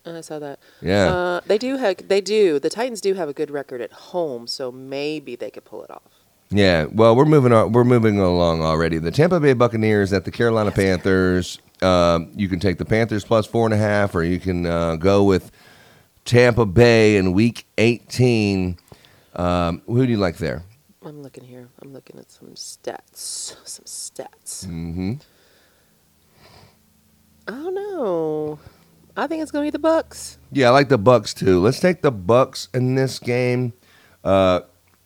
I 0.07 0.21
saw 0.21 0.38
that. 0.38 0.59
Yeah. 0.83 1.07
Uh, 1.07 1.41
they 1.47 1.59
do 1.59 1.77
have. 1.77 2.09
They 2.09 2.21
do. 2.21 2.59
The 2.59 2.71
Titans 2.71 3.00
do 3.00 3.15
have 3.15 3.29
a 3.29 3.33
good 3.33 3.50
record 3.50 3.81
at 3.81 3.93
home, 3.93 4.47
so 4.47 4.71
maybe 4.71 5.35
they 5.35 5.50
could 5.50 5.65
pull 5.65 5.83
it 5.83 5.91
off. 5.91 6.03
Yeah, 6.50 6.85
well, 6.93 7.17
we're 7.17 7.25
moving 7.25 7.53
on. 7.53 7.73
We're 7.73 7.85
moving 7.85 8.21
along 8.21 8.62
already. 8.62 8.99
The 8.99 9.11
Tampa 9.11 9.41
Bay 9.41 9.55
Buccaneers 9.55 10.12
at 10.12 10.25
the 10.25 10.31
Carolina 10.31 10.71
Panthers. 10.71 11.59
Um, 11.83 12.31
you 12.35 12.49
can 12.49 12.61
take 12.61 12.78
the 12.78 12.85
Panthers 12.85 13.25
plus 13.25 13.47
four 13.47 13.66
and 13.66 13.75
a 13.75 13.78
half, 13.78 14.14
or 14.14 14.23
you 14.23 14.38
can 14.40 14.64
uh, 14.66 14.97
go 14.97 15.25
with 15.25 15.50
Tampa 16.25 16.64
Bay 16.66 17.16
in 17.16 17.33
Week 17.33 17.66
18. 17.78 18.78
Um, 19.37 19.83
who 19.87 20.07
do 20.07 20.12
you 20.12 20.19
like 20.19 20.37
there? 20.38 20.62
I'm 21.04 21.23
looking 21.23 21.45
here. 21.45 21.69
I'm 21.83 21.93
looking 21.93 22.19
at 22.19 22.31
some 22.31 22.49
stats. 22.50 23.57
Some 23.66 23.85
stats. 23.85 24.66
Mm-hmm. 24.66 25.14
I 27.47 27.50
don't 27.50 27.75
know. 27.75 28.59
I 29.16 29.26
think 29.26 29.43
it's 29.43 29.50
going 29.50 29.64
to 29.64 29.66
be 29.66 29.71
the 29.71 29.78
Bucks. 29.78 30.38
Yeah, 30.50 30.69
I 30.69 30.71
like 30.71 30.88
the 30.88 30.99
Bucks 30.99 31.35
too. 31.35 31.61
Let's 31.61 31.78
take 31.78 32.02
the 32.02 32.11
Bucks 32.11 32.69
in 32.73 32.95
this 32.95 33.19
game. 33.19 33.75
Uh, 34.23 34.61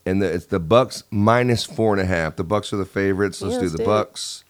and 0.06 0.22
the, 0.22 0.32
it's 0.32 0.46
the 0.46 0.60
Bucks 0.60 1.02
minus 1.10 1.64
four 1.64 1.92
and 1.92 2.00
a 2.00 2.06
half. 2.06 2.36
The 2.36 2.44
Bucks 2.44 2.72
are 2.72 2.76
the 2.76 2.86
favorites. 2.86 3.42
Let's 3.42 3.56
Yeah, 3.56 3.60
do 3.62 3.68
the. 3.70 3.84
Bucks 3.84 4.44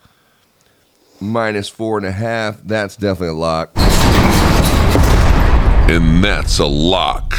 minus 1.21 1.69
four 1.69 1.99
and 1.99 2.07
a 2.07 2.13
half. 2.13 2.61
That's 2.63 2.97
definitely 2.97 3.29
a 3.29 3.33
lock. 3.35 3.71
And 5.91 6.23
that's 6.23 6.59
a 6.59 6.67
lock. 6.67 7.35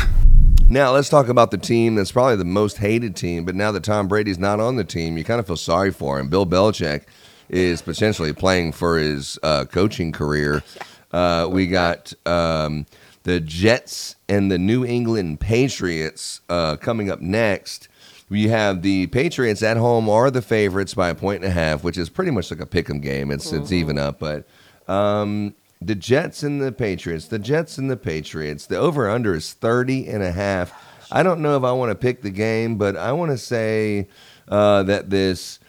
Now 0.68 0.92
let's 0.92 1.10
talk 1.10 1.30
about 1.30 1.52
the 1.52 1.58
team 1.58 1.96
that's 1.96 2.12
probably 2.12 2.36
the 2.36 2.46
most 2.46 2.78
hated 2.78 3.16
team. 3.16 3.46
But 3.46 3.56
now 3.56 3.72
that 3.72 3.84
Tom 3.84 4.08
Brady's 4.08 4.38
not 4.38 4.60
on 4.60 4.76
the 4.76 4.84
team, 4.84 5.18
you 5.18 5.24
kind 5.24 5.40
of 5.40 5.48
feel 5.48 5.58
sorry 5.58 5.92
for 5.92 6.20
him. 6.20 6.30
Bill 6.30 6.46
Belichick 6.46 7.04
is 7.50 7.82
potentially 7.82 8.34
playing 8.34 8.72
for 8.74 8.98
his 8.98 9.40
uh, 9.42 9.66
coaching 9.66 10.12
career. 10.12 10.64
Uh, 11.12 11.48
we 11.50 11.66
got 11.66 12.14
um, 12.26 12.86
the 13.24 13.40
Jets 13.40 14.16
and 14.28 14.52
the 14.52 14.60
New 14.60 14.86
England 14.86 15.40
Patriots 15.40 16.42
uh, 16.50 16.76
coming 16.78 17.10
up 17.10 17.22
next. 17.22 17.88
We 18.30 18.48
have 18.50 18.84
the 18.84 19.08
Patriots 19.08 19.64
at 19.64 19.78
home 19.78 20.08
are 20.08 20.30
the 20.30 20.42
favorites 20.44 20.94
by 20.94 21.10
a 21.10 21.16
point 21.16 21.44
and 21.44 21.52
a 21.52 21.54
half, 21.54 21.84
which 21.84 21.98
is 21.98 22.10
pretty 22.10 22.32
much 22.32 22.52
like 22.52 22.60
a 22.60 22.66
pick 22.66 22.90
'em 22.90 23.00
game. 23.00 23.32
It's 23.32 23.52
it's 23.52 23.72
even 23.72 23.98
up, 23.98 24.20
but 24.20 24.48
um, 24.88 25.56
the 25.82 25.96
Jets 25.96 26.44
and 26.44 26.62
the 26.62 26.72
Patriots, 26.72 27.26
the 27.26 27.40
Jets 27.40 27.78
and 27.78 27.90
the 27.90 27.98
Patriots, 27.98 28.66
the 28.68 28.78
over 28.78 29.10
under 29.10 29.34
is 29.34 29.54
30 29.54 30.08
and 30.08 30.22
a 30.22 30.32
half. 30.32 30.74
I 31.12 31.24
don't 31.24 31.40
know 31.42 31.58
if 31.58 31.64
I 31.64 31.72
want 31.72 31.90
to 31.90 31.96
pick 31.96 32.22
the 32.22 32.30
game, 32.30 32.78
but 32.78 32.96
I 32.96 33.12
want 33.14 33.32
to 33.32 33.38
say 33.38 34.08
uh, 34.48 34.84
that 34.84 35.10
this 35.10 35.60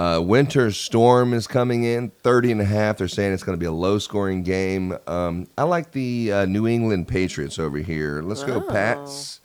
Uh, 0.00 0.20
winter 0.22 0.70
storm 0.70 1.34
is 1.34 1.48
coming 1.48 1.82
in 1.82 2.12
30 2.22 2.52
and 2.52 2.60
a 2.60 2.64
half. 2.64 2.98
They're 2.98 3.08
saying 3.08 3.32
it's 3.32 3.42
going 3.42 3.58
to 3.58 3.60
be 3.60 3.66
a 3.66 3.72
low 3.72 3.98
scoring 3.98 4.44
game. 4.44 4.96
Um, 5.08 5.48
I 5.58 5.64
like 5.64 5.90
the 5.90 6.32
uh, 6.32 6.44
New 6.46 6.68
England 6.68 7.08
Patriots 7.08 7.58
over 7.58 7.78
here. 7.78 8.22
Let's 8.22 8.44
go 8.44 8.62
Oh. 8.64 8.70
Pats. 8.70 9.40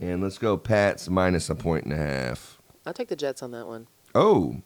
And 0.00 0.22
let's 0.22 0.38
go 0.38 0.56
Pats 0.56 1.08
minus 1.08 1.50
a 1.50 1.54
point 1.54 1.84
and 1.84 1.92
a 1.92 1.96
half. 1.96 2.58
I'll 2.86 2.92
take 2.92 3.08
the 3.08 3.16
Jets 3.16 3.42
on 3.42 3.50
that 3.50 3.66
one. 3.66 3.86
Oh, 4.14 4.62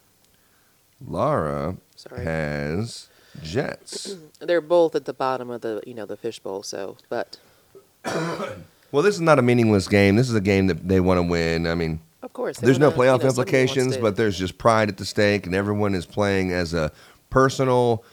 Laura 1.04 1.76
Sorry. 1.96 2.24
has 2.24 3.08
Jets. 3.42 4.16
They're 4.40 4.60
both 4.60 4.94
at 4.94 5.04
the 5.04 5.12
bottom 5.12 5.50
of 5.50 5.62
the 5.62 5.82
you 5.86 5.94
know 5.94 6.06
the 6.06 6.16
fishbowl. 6.16 6.62
So, 6.62 6.96
but 7.08 7.38
well, 8.04 9.02
this 9.02 9.14
is 9.14 9.20
not 9.20 9.38
a 9.38 9.42
meaningless 9.42 9.88
game. 9.88 10.16
This 10.16 10.28
is 10.28 10.34
a 10.34 10.40
game 10.40 10.66
that 10.66 10.86
they 10.86 11.00
want 11.00 11.18
to 11.18 11.22
win. 11.22 11.66
I 11.66 11.74
mean, 11.74 12.00
of 12.22 12.32
course 12.32 12.58
there's 12.58 12.78
no 12.78 12.90
playoff 12.90 13.18
you 13.18 13.24
know, 13.24 13.30
implications, 13.30 13.96
but 13.96 14.16
there's 14.16 14.38
just 14.38 14.58
pride 14.58 14.88
at 14.88 14.98
the 14.98 15.04
stake, 15.04 15.46
and 15.46 15.54
everyone 15.54 15.94
is 15.94 16.06
playing 16.06 16.52
as 16.52 16.74
a 16.74 16.92
personal, 17.30 18.04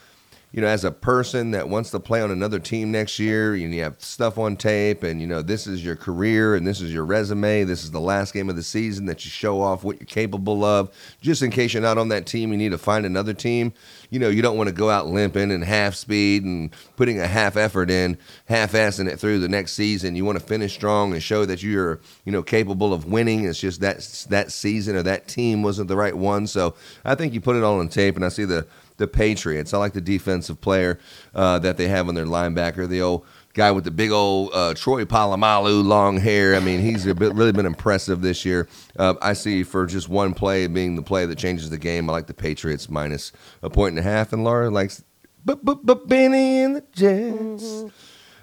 you 0.51 0.61
know, 0.61 0.67
as 0.67 0.83
a 0.83 0.91
person 0.91 1.51
that 1.51 1.69
wants 1.69 1.91
to 1.91 1.99
play 1.99 2.21
on 2.21 2.31
another 2.31 2.57
team 2.57 2.91
next 2.91 3.19
year. 3.19 3.53
And 3.53 3.73
you 3.73 3.83
have 3.83 3.95
stuff 3.99 4.37
on 4.37 4.57
tape, 4.57 5.03
and 5.03 5.21
you 5.21 5.27
know 5.27 5.41
this 5.41 5.67
is 5.67 5.83
your 5.83 5.95
career, 5.95 6.55
and 6.55 6.65
this 6.65 6.81
is 6.81 6.93
your 6.93 7.05
resume. 7.05 7.63
This 7.63 7.83
is 7.83 7.91
the 7.91 7.99
last 7.99 8.33
game 8.33 8.49
of 8.49 8.55
the 8.55 8.63
season 8.63 9.05
that 9.05 9.23
you 9.25 9.31
show 9.31 9.61
off 9.61 9.83
what 9.83 9.99
you're 9.99 10.07
capable 10.07 10.63
of. 10.63 10.91
Just 11.21 11.43
in 11.43 11.51
case 11.51 11.73
you're 11.73 11.83
not 11.83 11.97
on 11.97 12.09
that 12.09 12.25
team, 12.25 12.51
you 12.51 12.57
need 12.57 12.71
to 12.71 12.77
find 12.77 13.05
another 13.05 13.33
team. 13.33 13.73
You 14.09 14.17
know, 14.17 14.29
you 14.29 14.41
don't 14.41 14.57
want 14.57 14.69
to 14.69 14.75
go 14.75 14.89
out 14.89 15.07
limping 15.07 15.51
and 15.51 15.63
half 15.63 15.93
speed 15.93 16.43
and 16.43 16.73
putting 16.95 17.19
a 17.19 17.27
half 17.27 17.55
effort 17.55 17.91
in, 17.91 18.17
half 18.45 18.71
assing 18.71 19.07
it 19.07 19.19
through 19.19 19.39
the 19.39 19.47
next 19.47 19.73
season. 19.73 20.15
You 20.15 20.25
want 20.25 20.39
to 20.39 20.43
finish 20.43 20.73
strong 20.73 21.13
and 21.13 21.21
show 21.21 21.45
that 21.45 21.61
you're, 21.61 21.99
you 22.25 22.31
know, 22.31 22.41
capable 22.41 22.91
of 22.91 23.05
winning. 23.05 23.45
It's 23.45 23.59
just 23.59 23.81
that 23.81 23.99
that 24.29 24.51
season 24.51 24.95
or 24.95 25.03
that 25.03 25.27
team 25.27 25.61
wasn't 25.61 25.89
the 25.89 25.95
right 25.95 26.15
one. 26.15 26.47
So 26.47 26.73
I 27.05 27.13
think 27.13 27.33
you 27.33 27.41
put 27.41 27.55
it 27.55 27.63
all 27.63 27.79
on 27.79 27.89
tape, 27.89 28.15
and 28.15 28.25
I 28.25 28.29
see 28.29 28.45
the 28.45 28.65
the 28.99 29.07
Patriots. 29.07 29.73
I 29.73 29.79
like 29.79 29.93
the 29.93 30.01
defensive 30.01 30.61
player 30.61 30.99
uh, 31.33 31.57
that 31.59 31.77
they 31.77 31.87
have 31.87 32.07
on 32.07 32.15
their 32.15 32.25
linebacker, 32.25 32.87
the 32.87 33.01
old 33.01 33.25
guy 33.53 33.71
with 33.71 33.83
the 33.83 33.91
big 33.91 34.11
old 34.11 34.51
uh, 34.53 34.75
Troy 34.75 35.05
Polamalu 35.05 35.83
long 35.83 36.17
hair. 36.17 36.55
I 36.55 36.59
mean, 36.59 36.81
he's 36.81 37.05
bit, 37.05 37.33
really 37.33 37.51
been 37.51 37.65
impressive 37.65 38.21
this 38.21 38.45
year. 38.45 38.67
Uh, 38.97 39.15
I 39.21 39.33
see 39.33 39.63
for 39.63 39.85
just 39.87 40.07
one 40.07 40.35
play 40.35 40.67
being 40.67 40.95
the 40.95 41.01
play 41.01 41.25
that 41.25 41.37
changes 41.37 41.69
the 41.69 41.77
game. 41.77 42.09
I 42.09 42.13
like 42.13 42.27
the 42.27 42.33
Patriots 42.33 42.89
minus 42.89 43.31
a 43.63 43.69
point 43.69 43.97
and 43.97 43.99
a 43.99 44.03
half, 44.03 44.31
and 44.31 44.43
Laura 44.43 44.69
likes 44.69 45.03
but 45.43 45.65
but 45.65 45.85
but 45.85 46.07
Benny 46.07 46.61
and 46.61 46.75
the 46.75 46.83
Jets. 46.91 47.85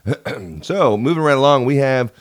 so 0.67 0.97
moving 0.97 1.23
right 1.23 1.37
along, 1.37 1.65
we 1.65 1.77
have 1.77 2.13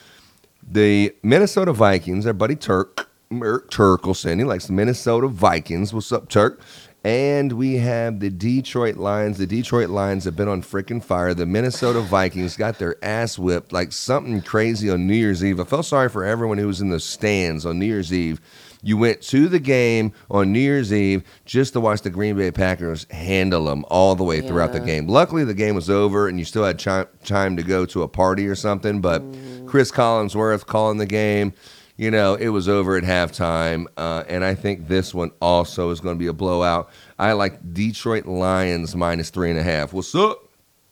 the 0.62 1.16
Minnesota 1.24 1.74
Vikings. 1.74 2.28
Our 2.28 2.34
buddy 2.34 2.56
Turk 2.56 3.10
Merk 3.30 3.72
Turkelson. 3.72 4.38
He 4.38 4.44
likes 4.44 4.68
the 4.68 4.74
Minnesota 4.74 5.28
Vikings. 5.28 5.94
What's 5.94 6.12
up, 6.12 6.30
Turk? 6.30 6.62
And 7.06 7.52
we 7.52 7.76
have 7.76 8.20
the 8.20 8.32
Detroit 8.32 8.96
Lions. 8.98 9.38
The 9.38 9.46
Detroit 9.46 9.90
Lions 9.90 10.24
have 10.24 10.36
been 10.36 10.48
on 10.48 10.64
freaking 10.64 11.04
fire. 11.04 11.36
The 11.36 11.46
Minnesota 11.46 12.00
Vikings 12.00 12.58
got 12.58 12.80
their 12.80 12.96
ass 13.06 13.38
whipped 13.38 13.72
like 13.72 13.92
something 13.92 14.42
crazy 14.42 14.90
on 14.90 15.06
New 15.06 15.14
Year's 15.14 15.46
Eve. 15.46 15.60
I 15.60 15.66
felt 15.66 15.86
sorry 15.86 16.10
for 16.10 16.26
everyone 16.26 16.58
who 16.58 16.66
was 16.66 16.82
in 16.82 16.90
the 16.90 17.00
stands 17.00 17.64
on 17.64 17.78
New 17.78 17.86
Year's 17.86 18.12
Eve. 18.12 18.42
You 18.82 18.98
went 18.98 19.22
to 19.22 19.48
the 19.48 19.60
game 19.60 20.14
on 20.32 20.52
New 20.52 20.60
Year's 20.60 20.92
Eve 20.92 21.24
just 21.46 21.74
to 21.74 21.80
watch 21.80 22.02
the 22.02 22.10
Green 22.10 22.38
Bay 22.38 22.50
Packers 22.50 23.06
handle 23.12 23.66
them 23.66 23.86
all 23.90 24.16
the 24.16 24.24
way 24.24 24.42
throughout 24.42 24.74
the 24.74 24.80
game. 24.80 25.06
Luckily, 25.08 25.44
the 25.44 25.54
game 25.54 25.76
was 25.76 25.92
over 25.92 26.28
and 26.28 26.40
you 26.40 26.46
still 26.46 26.64
had 26.64 26.80
time 26.80 27.56
to 27.56 27.62
go 27.62 27.86
to 27.86 28.02
a 28.02 28.08
party 28.08 28.48
or 28.48 28.56
something. 28.56 29.00
But 29.00 29.22
mm-hmm. 29.22 29.68
Chris 29.68 29.92
Collinsworth 29.92 30.66
calling 30.66 30.98
the 30.98 31.06
game, 31.06 31.54
you 31.98 32.12
know, 32.12 32.36
it 32.36 32.50
was 32.50 32.68
over 32.68 32.98
at 32.98 33.04
halftime. 33.04 33.86
Uh, 33.98 34.24
and 34.28 34.44
I 34.44 34.56
think 34.56 34.88
this 34.88 35.14
one 35.14 35.32
also 35.42 35.90
is 35.92 36.00
going 36.00 36.16
to 36.16 36.20
be 36.20 36.28
a 36.28 36.34
blowout. 36.34 36.90
I 37.18 37.34
like 37.34 37.74
Detroit 37.74 38.26
Lions 38.26 38.96
minus 38.96 39.30
three 39.30 39.50
and 39.50 39.60
a 39.60 39.64
half. 39.64 39.94
What's 39.94 40.14
up? 40.16 40.46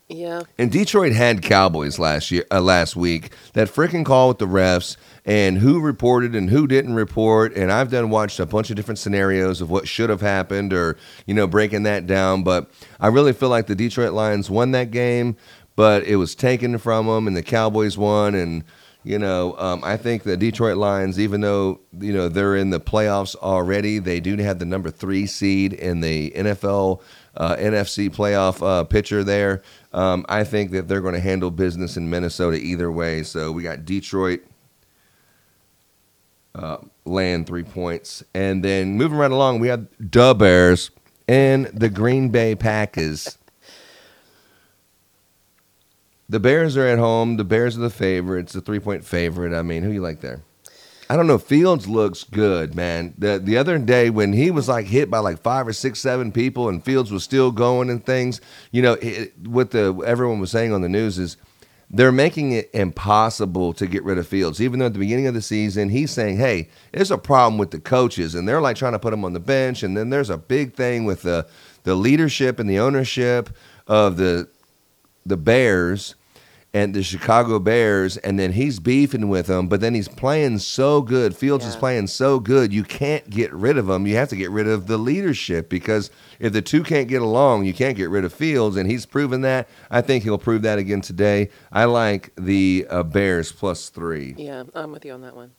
yeah. 0.09 0.41
And 0.57 0.71
Detroit 0.71 1.13
had 1.13 1.41
Cowboys 1.41 1.97
last 1.97 2.31
year, 2.31 2.45
uh, 2.51 2.61
last 2.61 2.95
week. 2.95 3.33
That 3.53 3.67
freaking 3.67 4.05
call 4.05 4.29
with 4.29 4.37
the 4.37 4.47
refs 4.47 4.97
and 5.25 5.57
who 5.57 5.79
reported 5.79 6.35
and 6.35 6.49
who 6.49 6.67
didn't 6.67 6.93
report. 6.93 7.55
And 7.55 7.71
I've 7.71 7.89
done 7.89 8.09
watched 8.09 8.39
a 8.39 8.45
bunch 8.45 8.69
of 8.69 8.75
different 8.75 8.99
scenarios 8.99 9.61
of 9.61 9.69
what 9.69 9.87
should 9.87 10.09
have 10.09 10.21
happened, 10.21 10.73
or 10.73 10.97
you 11.25 11.33
know, 11.33 11.47
breaking 11.47 11.83
that 11.83 12.05
down. 12.05 12.43
But 12.43 12.69
I 12.99 13.07
really 13.07 13.33
feel 13.33 13.49
like 13.49 13.67
the 13.67 13.75
Detroit 13.75 14.13
Lions 14.13 14.49
won 14.49 14.71
that 14.71 14.91
game, 14.91 15.35
but 15.75 16.03
it 16.03 16.17
was 16.17 16.35
taken 16.35 16.77
from 16.77 17.07
them, 17.07 17.27
and 17.27 17.35
the 17.35 17.43
Cowboys 17.43 17.97
won. 17.97 18.35
And 18.35 18.63
you 19.03 19.19
know, 19.19 19.57
um, 19.57 19.81
I 19.83 19.97
think 19.97 20.23
the 20.23 20.37
Detroit 20.37 20.77
Lions, 20.77 21.19
even 21.19 21.41
though 21.41 21.81
you 21.99 22.13
know 22.13 22.29
they're 22.29 22.55
in 22.55 22.69
the 22.69 22.79
playoffs 22.79 23.35
already, 23.35 23.99
they 23.99 24.19
do 24.19 24.37
have 24.37 24.59
the 24.59 24.65
number 24.65 24.89
three 24.89 25.25
seed 25.25 25.73
in 25.73 25.99
the 25.99 26.31
NFL 26.31 27.01
uh, 27.35 27.55
NFC 27.57 28.09
playoff 28.09 28.65
uh, 28.65 28.83
picture 28.83 29.23
there. 29.23 29.61
Um, 29.91 30.25
I 30.29 30.43
think 30.43 30.71
that 30.71 30.87
they're 30.87 31.01
going 31.01 31.15
to 31.15 31.19
handle 31.19 31.51
business 31.51 31.97
in 31.97 32.09
Minnesota 32.09 32.57
either 32.57 32.91
way. 32.91 33.23
So 33.23 33.51
we 33.51 33.63
got 33.63 33.85
Detroit 33.85 34.43
uh, 36.55 36.77
land 37.05 37.47
three 37.47 37.63
points, 37.63 38.23
and 38.33 38.63
then 38.63 38.95
moving 38.95 39.17
right 39.17 39.31
along, 39.31 39.59
we 39.59 39.67
have 39.67 39.87
the 39.99 40.33
Bears 40.33 40.91
and 41.27 41.65
the 41.67 41.89
Green 41.89 42.29
Bay 42.29 42.55
Packers. 42.55 43.37
The 46.29 46.39
Bears 46.39 46.77
are 46.77 46.87
at 46.87 46.99
home. 46.99 47.37
The 47.37 47.43
Bears 47.43 47.77
are 47.77 47.81
the 47.81 47.89
favorites, 47.89 48.53
the 48.53 48.61
three 48.61 48.79
point 48.79 49.03
favorite. 49.05 49.53
I 49.53 49.61
mean, 49.61 49.83
who 49.83 49.91
you 49.91 50.01
like 50.01 50.21
there? 50.21 50.43
I 51.09 51.15
don't 51.17 51.27
know. 51.27 51.37
Fields 51.37 51.87
looks 51.87 52.23
good, 52.23 52.75
man. 52.75 53.13
The 53.17 53.37
the 53.37 53.57
other 53.57 53.77
day 53.77 54.09
when 54.09 54.33
he 54.33 54.51
was 54.51 54.67
like 54.67 54.85
hit 54.85 55.11
by 55.11 55.19
like 55.19 55.41
five 55.41 55.67
or 55.67 55.73
six, 55.73 55.99
seven 55.99 56.31
people, 56.31 56.69
and 56.69 56.83
Fields 56.83 57.11
was 57.11 57.23
still 57.23 57.51
going 57.51 57.89
and 57.89 58.03
things. 58.03 58.39
You 58.71 58.81
know, 58.81 58.93
it, 58.93 59.33
what 59.45 59.71
the 59.71 59.93
everyone 60.05 60.39
was 60.39 60.51
saying 60.51 60.71
on 60.71 60.81
the 60.81 60.89
news 60.89 61.19
is 61.19 61.37
they're 61.89 62.11
making 62.11 62.53
it 62.53 62.69
impossible 62.73 63.73
to 63.73 63.85
get 63.85 64.03
rid 64.03 64.17
of 64.17 64.27
Fields. 64.27 64.61
Even 64.61 64.79
though 64.79 64.87
at 64.87 64.93
the 64.93 64.99
beginning 64.99 65.27
of 65.27 65.33
the 65.33 65.41
season 65.41 65.89
he's 65.89 66.09
saying, 66.09 66.37
"Hey, 66.37 66.69
there's 66.93 67.11
a 67.11 67.17
problem 67.17 67.57
with 67.57 67.71
the 67.71 67.79
coaches," 67.79 68.33
and 68.33 68.47
they're 68.47 68.61
like 68.61 68.77
trying 68.77 68.93
to 68.93 68.99
put 68.99 69.13
him 69.13 69.25
on 69.25 69.33
the 69.33 69.39
bench. 69.39 69.83
And 69.83 69.95
then 69.95 70.09
there's 70.09 70.29
a 70.29 70.37
big 70.37 70.73
thing 70.73 71.05
with 71.05 71.23
the 71.23 71.45
the 71.83 71.95
leadership 71.95 72.59
and 72.59 72.69
the 72.69 72.79
ownership 72.79 73.49
of 73.87 74.15
the 74.17 74.47
the 75.25 75.37
Bears 75.37 76.15
and 76.75 76.95
the 76.95 77.03
Chicago 77.03 77.59
Bears, 77.59 78.17
and 78.17 78.39
then 78.39 78.53
he's 78.53 78.79
beefing 78.79 79.29
with 79.29 79.45
them, 79.45 79.67
but 79.67 79.79
then 79.79 79.93
he's 79.93 80.07
playing 80.07 80.57
so 80.57 81.03
good. 81.03 81.35
Fields 81.35 81.65
is 81.65 81.75
playing 81.75 82.07
so 82.07 82.39
good, 82.39 82.73
you 82.73 82.83
can't 82.83 83.29
get 83.29 83.53
rid 83.53 83.77
of 83.77 83.87
him. 83.87 84.07
You 84.07 84.15
have 84.15 84.29
to 84.29 84.35
get 84.35 84.49
rid 84.49 84.67
of 84.67 84.87
the 84.87 84.97
leadership 84.97 85.69
because 85.69 86.09
if 86.39 86.51
the 86.51 86.63
two 86.63 86.81
can't 86.81 87.07
get 87.07 87.21
along, 87.21 87.65
you 87.65 87.75
can't 87.75 87.95
get 87.95 88.09
rid 88.09 88.25
of 88.25 88.33
Fields, 88.33 88.75
and 88.75 88.89
he's 88.89 89.05
proven 89.05 89.41
that. 89.41 89.69
I 89.91 90.01
think 90.01 90.23
he'll 90.23 90.39
prove 90.39 90.63
that 90.63 90.79
again 90.79 91.01
today. 91.01 91.49
I 91.71 91.85
like 91.85 92.33
the 92.37 92.87
uh, 92.89 93.03
Bears 93.03 93.51
plus 93.51 93.89
three. 93.89 94.33
Yeah, 94.35 94.63
I'm 94.73 94.91
with 94.91 95.05
you 95.05 95.13
on 95.13 95.21
that 95.21 95.35
one. 95.35 95.51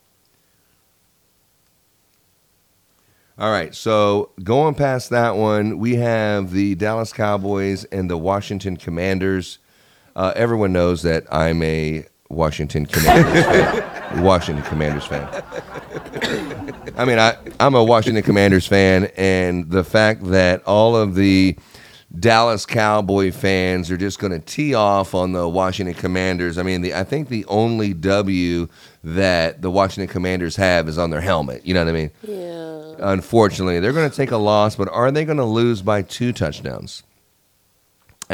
All 3.37 3.51
right, 3.51 3.75
so 3.75 4.31
going 4.45 4.77
past 4.77 5.11
that 5.11 5.35
one, 5.35 5.79
we 5.79 5.97
have 5.97 6.53
the 6.53 6.77
Dallas 6.77 7.13
Cowboys 7.13 7.83
and 7.87 8.09
the 8.09 8.17
Washington 8.17 8.77
Commanders. 8.77 9.59
Uh, 10.15 10.33
everyone 10.37 10.73
knows 10.73 11.03
that 11.03 11.27
I'm 11.35 11.61
a 11.65 12.07
Washington 12.31 12.87
Commanders 12.87 13.45
fan. 13.45 14.23
Washington 14.23 14.65
Commanders 14.67 15.05
fan. 15.07 15.29
I 16.97 17.05
mean, 17.05 17.19
I, 17.19 17.37
I'm 17.59 17.75
a 17.75 17.83
Washington 17.83 18.23
Commanders 18.23 18.69
fan, 18.69 19.07
and 19.17 19.69
the 19.69 19.83
fact 19.83 20.23
that 20.27 20.63
all 20.63 20.95
of 20.95 21.17
the 21.17 21.57
Dallas 22.19 22.65
Cowboy 22.65 23.33
fans 23.33 23.91
are 23.91 23.97
just 23.97 24.19
going 24.19 24.33
to 24.33 24.39
tee 24.39 24.75
off 24.75 25.15
on 25.15 25.33
the 25.33 25.49
Washington 25.49 25.95
Commanders. 25.95 26.59
I 26.59 26.63
mean, 26.63 26.83
the, 26.83 26.95
I 26.95 27.05
think 27.05 27.29
the 27.29 27.45
only 27.47 27.93
W 27.93 28.69
that 29.03 29.63
the 29.63 29.71
Washington 29.71 30.13
Commanders 30.13 30.57
have 30.57 30.89
is 30.89 30.97
on 30.99 31.11
their 31.11 31.21
helmet. 31.21 31.67
You 31.67 31.75
know 31.75 31.85
what 31.85 31.91
I 31.91 31.93
mean? 31.93 32.11
Yeah. 32.23 32.95
Unfortunately, 32.99 33.81
they're 33.81 33.93
going 33.93 34.09
to 34.09 34.17
take 34.17 34.31
a 34.31 34.37
loss, 34.37 34.77
but 34.77 34.89
are 34.89 35.11
they 35.11 35.25
going 35.25 35.39
to 35.39 35.45
lose 35.45 35.83
by 35.83 36.03
two 36.03 36.33
touchdowns? 36.33 37.03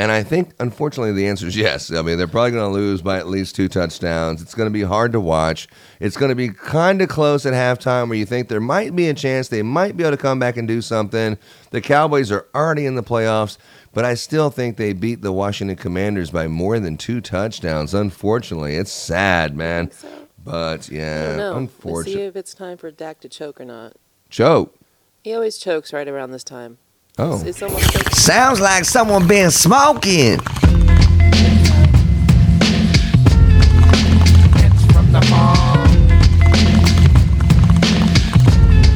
And 0.00 0.10
I 0.10 0.22
think, 0.22 0.54
unfortunately, 0.58 1.12
the 1.12 1.28
answer 1.28 1.46
is 1.46 1.54
yes. 1.54 1.92
I 1.92 2.00
mean, 2.00 2.16
they're 2.16 2.26
probably 2.26 2.52
going 2.52 2.72
to 2.72 2.72
lose 2.72 3.02
by 3.02 3.18
at 3.18 3.26
least 3.26 3.54
two 3.54 3.68
touchdowns. 3.68 4.40
It's 4.40 4.54
going 4.54 4.66
to 4.66 4.72
be 4.72 4.80
hard 4.80 5.12
to 5.12 5.20
watch. 5.20 5.68
It's 6.00 6.16
going 6.16 6.30
to 6.30 6.34
be 6.34 6.48
kind 6.48 7.02
of 7.02 7.10
close 7.10 7.44
at 7.44 7.52
halftime 7.52 8.08
where 8.08 8.16
you 8.16 8.24
think 8.24 8.48
there 8.48 8.62
might 8.62 8.96
be 8.96 9.10
a 9.10 9.14
chance 9.14 9.48
they 9.48 9.62
might 9.62 9.98
be 9.98 10.02
able 10.02 10.16
to 10.16 10.22
come 10.22 10.38
back 10.38 10.56
and 10.56 10.66
do 10.66 10.80
something. 10.80 11.36
The 11.68 11.82
Cowboys 11.82 12.32
are 12.32 12.46
already 12.54 12.86
in 12.86 12.94
the 12.94 13.02
playoffs, 13.02 13.58
but 13.92 14.06
I 14.06 14.14
still 14.14 14.48
think 14.48 14.78
they 14.78 14.94
beat 14.94 15.20
the 15.20 15.32
Washington 15.32 15.76
Commanders 15.76 16.30
by 16.30 16.48
more 16.48 16.80
than 16.80 16.96
two 16.96 17.20
touchdowns. 17.20 17.92
Unfortunately, 17.92 18.76
it's 18.76 18.90
sad, 18.90 19.54
man. 19.54 19.90
So, 19.90 20.08
But 20.42 20.88
yeah, 20.88 21.36
know. 21.36 21.68
See 22.14 22.22
if 22.22 22.36
it's 22.36 22.54
time 22.54 22.78
for 22.78 22.90
Dak 22.90 23.20
to 23.20 23.28
choke 23.28 23.60
or 23.60 23.66
not. 23.66 23.92
Choke. 24.30 24.74
He 25.22 25.34
always 25.34 25.58
chokes 25.58 25.92
right 25.92 26.08
around 26.08 26.30
this 26.30 26.44
time. 26.44 26.78
Oh. 27.22 27.34
It's, 27.44 27.60
it's 27.60 27.60
like 27.60 28.14
Sounds 28.14 28.60
like 28.60 28.86
someone 28.86 29.28
been 29.28 29.50
smoking. 29.50 30.40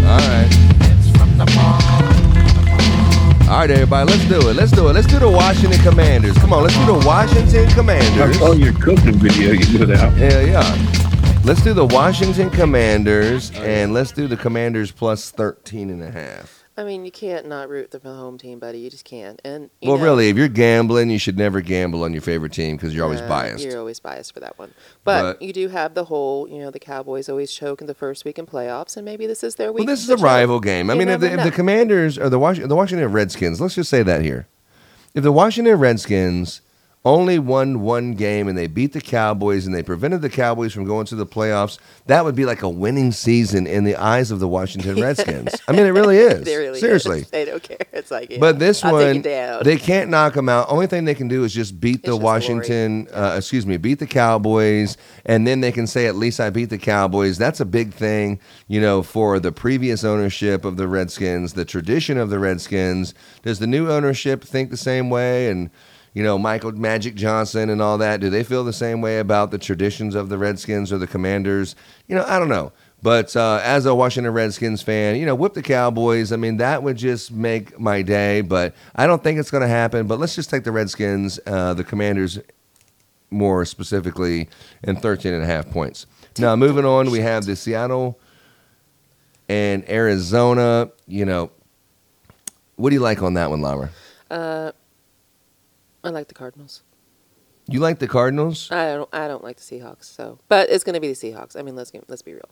All 0.06 0.18
right. 0.18 0.50
right, 3.48 3.70
everybody, 3.70 4.10
let's 4.10 4.26
do 4.26 4.48
it. 4.48 4.56
Let's 4.56 4.72
do 4.72 4.88
it. 4.88 4.94
Let's 4.94 5.06
do 5.06 5.18
the 5.18 5.28
Washington 5.28 5.80
Commanders. 5.80 6.38
Come 6.38 6.54
on, 6.54 6.62
let's 6.62 6.76
do 6.78 6.86
the 6.86 7.06
Washington 7.06 7.68
Commanders. 7.72 8.08
I 8.08 8.32
Commanders. 8.32 8.38
saw 8.38 8.52
your 8.52 8.72
cooking 8.72 9.18
video 9.18 9.52
you 9.52 9.78
put 9.78 9.90
out. 9.90 10.14
Hell 10.14 10.46
yeah. 10.46 11.40
Let's 11.44 11.62
do 11.62 11.74
the 11.74 11.84
Washington 11.84 12.48
Commanders 12.48 13.50
and 13.56 13.92
let's 13.92 14.12
do 14.12 14.26
the 14.28 14.36
Commanders 14.38 14.90
plus 14.92 15.30
13 15.30 15.90
and 15.90 16.02
a 16.02 16.10
half. 16.10 16.63
I 16.76 16.82
mean, 16.82 17.04
you 17.04 17.12
can't 17.12 17.46
not 17.46 17.68
root 17.68 17.92
for 17.92 17.98
the 17.98 18.12
home 18.14 18.36
team, 18.36 18.58
buddy. 18.58 18.80
You 18.80 18.90
just 18.90 19.04
can't. 19.04 19.40
And 19.44 19.70
Well, 19.80 19.96
know, 19.96 20.02
really, 20.02 20.28
if 20.28 20.36
you're 20.36 20.48
gambling, 20.48 21.08
you 21.08 21.18
should 21.20 21.38
never 21.38 21.60
gamble 21.60 22.02
on 22.02 22.12
your 22.12 22.20
favorite 22.22 22.52
team 22.52 22.76
because 22.76 22.92
you're 22.92 23.04
always 23.04 23.20
uh, 23.20 23.28
biased. 23.28 23.64
You're 23.64 23.78
always 23.78 24.00
biased 24.00 24.34
for 24.34 24.40
that 24.40 24.58
one. 24.58 24.74
But, 25.04 25.22
But- 25.34 25.42
you 25.42 25.52
do 25.52 25.68
have 25.68 25.94
the 25.94 26.04
whole, 26.06 26.48
you 26.48 26.58
know, 26.58 26.72
the 26.72 26.80
Cowboys 26.80 27.28
always 27.28 27.52
choke 27.52 27.80
in 27.80 27.86
the 27.86 27.94
first 27.94 28.24
week 28.24 28.40
in 28.40 28.46
playoffs, 28.46 28.96
and 28.96 29.04
maybe 29.04 29.26
this 29.28 29.44
is 29.44 29.54
their 29.54 29.72
week. 29.72 29.86
Well, 29.86 29.94
this 29.94 30.02
is 30.02 30.10
a 30.10 30.16
choke. 30.16 30.24
rival 30.24 30.58
game. 30.58 30.90
I 30.90 30.94
You 30.94 30.98
mean, 30.98 31.08
if 31.10 31.20
the, 31.20 31.32
if 31.34 31.44
the. 31.44 31.50
Commanders 31.52 32.18
or 32.18 32.28
the 32.28 32.40
Washington, 32.40 32.68
the 32.68 32.74
Washington 32.76 33.12
Redskins, 33.12 33.60
let's 33.60 33.76
just 33.76 33.88
say 33.88 34.02
that 34.02 34.22
here. 34.22 34.48
If 35.14 35.22
the 35.22 35.30
Washington 35.30 35.76
Redskins 35.76 36.60
only 37.04 37.38
won 37.38 37.82
one 37.82 38.14
game 38.14 38.48
and 38.48 38.56
they 38.56 38.66
beat 38.66 38.94
the 38.94 39.00
Cowboys 39.00 39.66
and 39.66 39.74
they 39.74 39.82
prevented 39.82 40.22
the 40.22 40.30
Cowboys 40.30 40.72
from 40.72 40.84
going 40.84 41.04
to 41.06 41.14
the 41.14 41.26
playoffs, 41.26 41.78
that 42.06 42.24
would 42.24 42.34
be 42.34 42.46
like 42.46 42.62
a 42.62 42.68
winning 42.68 43.12
season 43.12 43.66
in 43.66 43.84
the 43.84 43.94
eyes 43.96 44.30
of 44.30 44.40
the 44.40 44.48
Washington 44.48 44.96
Redskins. 45.02 45.54
I 45.68 45.72
mean, 45.72 45.84
it 45.84 45.90
really 45.90 46.16
is. 46.18 46.44
They 46.44 46.56
really 46.56 46.80
Seriously. 46.80 47.20
is. 47.20 47.30
They 47.30 47.44
don't 47.44 47.62
care. 47.62 47.76
It's 47.92 48.10
like, 48.10 48.30
yeah, 48.30 48.38
But 48.40 48.58
this 48.58 48.82
I'll 48.82 48.92
one, 48.92 49.20
they 49.20 49.78
can't 49.78 50.08
knock 50.08 50.32
them 50.32 50.48
out. 50.48 50.70
Only 50.70 50.86
thing 50.86 51.04
they 51.04 51.14
can 51.14 51.28
do 51.28 51.44
is 51.44 51.52
just 51.52 51.78
beat 51.78 52.02
the 52.02 52.12
just 52.12 52.22
Washington, 52.22 53.06
uh, 53.12 53.34
excuse 53.36 53.66
me, 53.66 53.76
beat 53.76 53.98
the 53.98 54.06
Cowboys, 54.06 54.96
and 55.26 55.46
then 55.46 55.60
they 55.60 55.72
can 55.72 55.86
say, 55.86 56.06
at 56.06 56.16
least 56.16 56.40
I 56.40 56.48
beat 56.48 56.70
the 56.70 56.78
Cowboys. 56.78 57.36
That's 57.36 57.60
a 57.60 57.66
big 57.66 57.92
thing, 57.92 58.40
you 58.66 58.80
know, 58.80 59.02
for 59.02 59.38
the 59.38 59.52
previous 59.52 60.04
ownership 60.04 60.64
of 60.64 60.78
the 60.78 60.88
Redskins, 60.88 61.52
the 61.52 61.66
tradition 61.66 62.16
of 62.16 62.30
the 62.30 62.38
Redskins. 62.38 63.12
Does 63.42 63.58
the 63.58 63.66
new 63.66 63.90
ownership 63.90 64.42
think 64.42 64.70
the 64.70 64.76
same 64.78 65.10
way? 65.10 65.50
And, 65.50 65.70
you 66.14 66.22
know, 66.22 66.38
Michael 66.38 66.72
Magic 66.72 67.16
Johnson 67.16 67.68
and 67.68 67.82
all 67.82 67.98
that, 67.98 68.20
do 68.20 68.30
they 68.30 68.44
feel 68.44 68.62
the 68.62 68.72
same 68.72 69.00
way 69.00 69.18
about 69.18 69.50
the 69.50 69.58
traditions 69.58 70.14
of 70.14 70.28
the 70.28 70.38
Redskins 70.38 70.92
or 70.92 70.98
the 70.98 71.08
Commanders? 71.08 71.74
You 72.06 72.14
know, 72.14 72.24
I 72.26 72.38
don't 72.38 72.48
know. 72.48 72.72
But 73.02 73.36
uh, 73.36 73.60
as 73.62 73.84
a 73.84 73.94
Washington 73.94 74.32
Redskins 74.32 74.80
fan, 74.80 75.16
you 75.16 75.26
know, 75.26 75.34
whip 75.34 75.54
the 75.54 75.62
Cowboys. 75.62 76.32
I 76.32 76.36
mean, 76.36 76.56
that 76.58 76.82
would 76.82 76.96
just 76.96 77.32
make 77.32 77.78
my 77.78 78.00
day. 78.00 78.40
But 78.40 78.74
I 78.94 79.06
don't 79.06 79.22
think 79.22 79.38
it's 79.38 79.50
going 79.50 79.60
to 79.62 79.68
happen. 79.68 80.06
But 80.06 80.20
let's 80.20 80.34
just 80.34 80.48
take 80.48 80.64
the 80.64 80.72
Redskins, 80.72 81.38
uh, 81.46 81.74
the 81.74 81.84
Commanders, 81.84 82.38
more 83.30 83.64
specifically, 83.64 84.48
and 84.84 85.02
13 85.02 85.34
and 85.34 85.42
a 85.42 85.46
half 85.46 85.68
points. 85.68 86.06
Now, 86.38 86.54
moving 86.56 86.84
on, 86.84 87.10
we 87.10 87.20
have 87.20 87.44
the 87.44 87.56
Seattle 87.56 88.18
and 89.48 89.86
Arizona. 89.90 90.90
You 91.06 91.24
know, 91.24 91.50
what 92.76 92.90
do 92.90 92.94
you 92.94 93.02
like 93.02 93.20
on 93.22 93.34
that 93.34 93.50
one, 93.50 93.60
Lara? 93.60 93.90
uh, 94.30 94.72
I 96.04 96.10
like 96.10 96.28
the 96.28 96.34
Cardinals. 96.34 96.82
You 97.66 97.80
like 97.80 97.98
the 97.98 98.08
Cardinals? 98.08 98.70
I 98.70 98.94
don't. 98.94 99.08
I 99.12 99.26
don't 99.26 99.42
like 99.42 99.56
the 99.56 99.62
Seahawks. 99.62 100.04
So, 100.04 100.38
but 100.48 100.68
it's 100.68 100.84
going 100.84 100.94
to 100.94 101.00
be 101.00 101.08
the 101.08 101.14
Seahawks. 101.14 101.58
I 101.58 101.62
mean, 101.62 101.74
let's 101.76 101.90
get, 101.90 102.04
let's 102.08 102.20
be 102.22 102.32
real. 102.34 102.42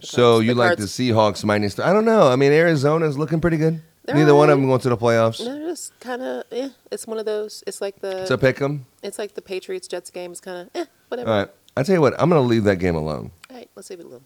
The 0.00 0.06
So 0.06 0.34
Cards- 0.34 0.46
you 0.46 0.54
the 0.54 0.60
like 0.60 0.68
Cards- 0.76 0.96
the 0.96 1.10
Seahawks 1.10 1.44
minus? 1.44 1.74
Th- 1.76 1.86
I 1.88 1.92
don't 1.92 2.04
know. 2.04 2.28
I 2.28 2.36
mean, 2.36 2.52
Arizona's 2.52 3.16
looking 3.16 3.40
pretty 3.40 3.56
good. 3.56 3.80
They're 4.04 4.14
Neither 4.16 4.34
one 4.34 4.48
of 4.50 4.58
them 4.58 4.66
going 4.66 4.80
to 4.80 4.88
the 4.88 4.96
playoffs. 4.96 5.38
They're 5.44 5.58
just 5.70 5.98
kind 6.00 6.22
of. 6.22 6.44
Eh, 6.52 6.68
it's 6.90 7.06
one 7.06 7.18
of 7.18 7.24
those. 7.26 7.62
It's 7.66 7.80
like 7.80 8.00
the. 8.00 8.22
It's 8.22 8.30
a 8.30 8.38
pick 8.38 8.60
'em. 8.60 8.86
It's 9.02 9.18
like 9.18 9.34
the 9.34 9.42
Patriots 9.42 9.86
Jets 9.88 10.10
game. 10.10 10.32
It's 10.32 10.40
kind 10.40 10.58
of 10.68 10.70
eh, 10.74 10.84
whatever. 11.08 11.30
All 11.30 11.38
right. 11.40 11.48
I 11.76 11.82
tell 11.82 11.94
you 11.94 12.00
what, 12.00 12.14
I'm 12.20 12.28
going 12.28 12.42
to 12.42 12.46
leave 12.46 12.64
that 12.64 12.76
game 12.76 12.96
alone. 12.96 13.30
All 13.50 13.56
right, 13.56 13.70
let's 13.76 13.88
leave 13.88 14.00
it 14.00 14.06
alone. 14.06 14.24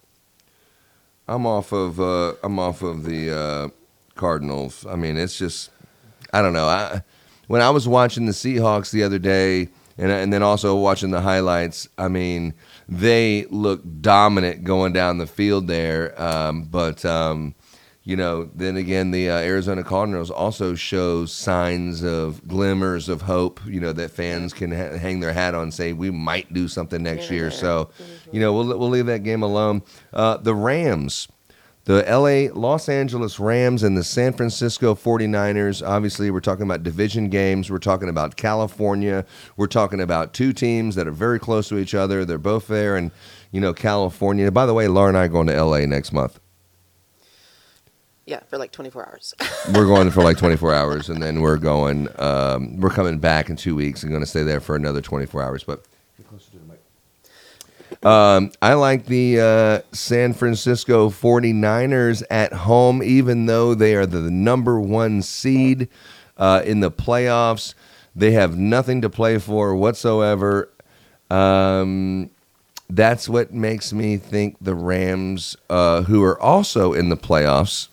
I'm 1.28 1.46
off 1.46 1.72
of 1.72 2.00
uh, 2.00 2.34
I'm 2.42 2.58
off 2.58 2.82
of 2.82 3.04
the 3.04 3.30
uh, 3.36 3.68
Cardinals. 4.14 4.86
I 4.86 4.96
mean, 4.96 5.16
it's 5.16 5.36
just 5.38 5.70
I 6.32 6.42
don't 6.42 6.52
know. 6.52 6.66
I 6.66 7.02
when 7.52 7.60
I 7.60 7.68
was 7.68 7.86
watching 7.86 8.24
the 8.24 8.32
Seahawks 8.32 8.92
the 8.92 9.02
other 9.02 9.18
day, 9.18 9.68
and 9.98 10.10
and 10.10 10.32
then 10.32 10.42
also 10.42 10.74
watching 10.74 11.10
the 11.10 11.20
highlights. 11.20 11.86
I 11.98 12.08
mean, 12.08 12.54
they 12.88 13.44
look 13.50 13.82
dominant 14.00 14.64
going 14.64 14.94
down 14.94 15.18
the 15.18 15.26
field 15.26 15.66
there. 15.66 16.18
Um, 16.18 16.62
but 16.62 17.04
um, 17.04 17.54
you 18.04 18.16
know, 18.16 18.48
then 18.54 18.78
again, 18.78 19.10
the 19.10 19.28
uh, 19.28 19.36
Arizona 19.36 19.84
Cardinals 19.84 20.30
also 20.30 20.74
show 20.74 21.26
signs 21.26 22.02
of 22.02 22.48
glimmers 22.48 23.10
of 23.10 23.20
hope. 23.20 23.60
You 23.66 23.80
know 23.80 23.92
that 23.92 24.12
fans 24.12 24.54
can 24.54 24.72
ha- 24.72 24.96
hang 24.96 25.20
their 25.20 25.34
hat 25.34 25.54
on, 25.54 25.70
say 25.72 25.92
we 25.92 26.10
might 26.10 26.54
do 26.54 26.68
something 26.68 27.02
next 27.02 27.30
year. 27.30 27.50
So, 27.50 27.90
you 28.32 28.40
know, 28.40 28.54
we'll 28.54 28.78
we'll 28.78 28.88
leave 28.88 29.04
that 29.06 29.24
game 29.24 29.42
alone. 29.42 29.82
Uh, 30.10 30.38
the 30.38 30.54
Rams. 30.54 31.28
The 31.84 32.04
LA 32.04 32.54
Los 32.58 32.88
Angeles 32.88 33.40
Rams 33.40 33.82
and 33.82 33.96
the 33.96 34.04
San 34.04 34.32
Francisco 34.32 34.94
49ers. 34.94 35.86
Obviously, 35.86 36.30
we're 36.30 36.38
talking 36.38 36.62
about 36.62 36.84
division 36.84 37.28
games. 37.28 37.70
We're 37.70 37.78
talking 37.78 38.08
about 38.08 38.36
California. 38.36 39.26
We're 39.56 39.66
talking 39.66 40.00
about 40.00 40.32
two 40.32 40.52
teams 40.52 40.94
that 40.94 41.08
are 41.08 41.12
very 41.12 41.40
close 41.40 41.68
to 41.70 41.78
each 41.78 41.94
other. 41.94 42.24
They're 42.24 42.38
both 42.38 42.68
there 42.68 42.96
in, 42.96 43.10
you 43.50 43.60
know, 43.60 43.74
California. 43.74 44.52
By 44.52 44.64
the 44.64 44.74
way, 44.74 44.86
Laura 44.86 45.08
and 45.08 45.18
I 45.18 45.24
are 45.24 45.28
going 45.28 45.48
to 45.48 45.64
LA 45.64 45.80
next 45.80 46.12
month. 46.12 46.38
Yeah, 48.26 48.38
for 48.48 48.58
like 48.58 48.70
24 48.70 49.08
hours. 49.08 49.34
We're 49.74 49.86
going 49.86 50.08
for 50.12 50.22
like 50.22 50.36
24 50.38 50.72
hours, 50.72 51.08
and 51.08 51.20
then 51.20 51.40
we're 51.40 51.56
going. 51.56 52.08
Um, 52.20 52.80
we're 52.80 52.90
coming 52.90 53.18
back 53.18 53.50
in 53.50 53.56
two 53.56 53.74
weeks 53.74 54.04
and 54.04 54.12
going 54.12 54.22
to 54.22 54.28
stay 54.28 54.44
there 54.44 54.60
for 54.60 54.76
another 54.76 55.00
24 55.00 55.42
hours. 55.42 55.64
But 55.64 55.84
um, 58.02 58.50
I 58.60 58.74
like 58.74 59.06
the 59.06 59.40
uh, 59.40 59.80
San 59.92 60.32
Francisco 60.32 61.08
49ers 61.08 62.22
at 62.30 62.52
home, 62.52 63.02
even 63.02 63.46
though 63.46 63.74
they 63.74 63.94
are 63.94 64.06
the 64.06 64.30
number 64.30 64.80
one 64.80 65.22
seed 65.22 65.88
uh, 66.36 66.62
in 66.64 66.80
the 66.80 66.90
playoffs. 66.90 67.74
They 68.14 68.32
have 68.32 68.58
nothing 68.58 69.02
to 69.02 69.10
play 69.10 69.38
for 69.38 69.74
whatsoever. 69.74 70.68
Um, 71.30 72.30
that's 72.90 73.28
what 73.28 73.54
makes 73.54 73.92
me 73.92 74.16
think 74.16 74.56
the 74.60 74.74
Rams, 74.74 75.56
uh, 75.70 76.02
who 76.02 76.22
are 76.24 76.38
also 76.40 76.92
in 76.92 77.08
the 77.08 77.16
playoffs, 77.16 77.88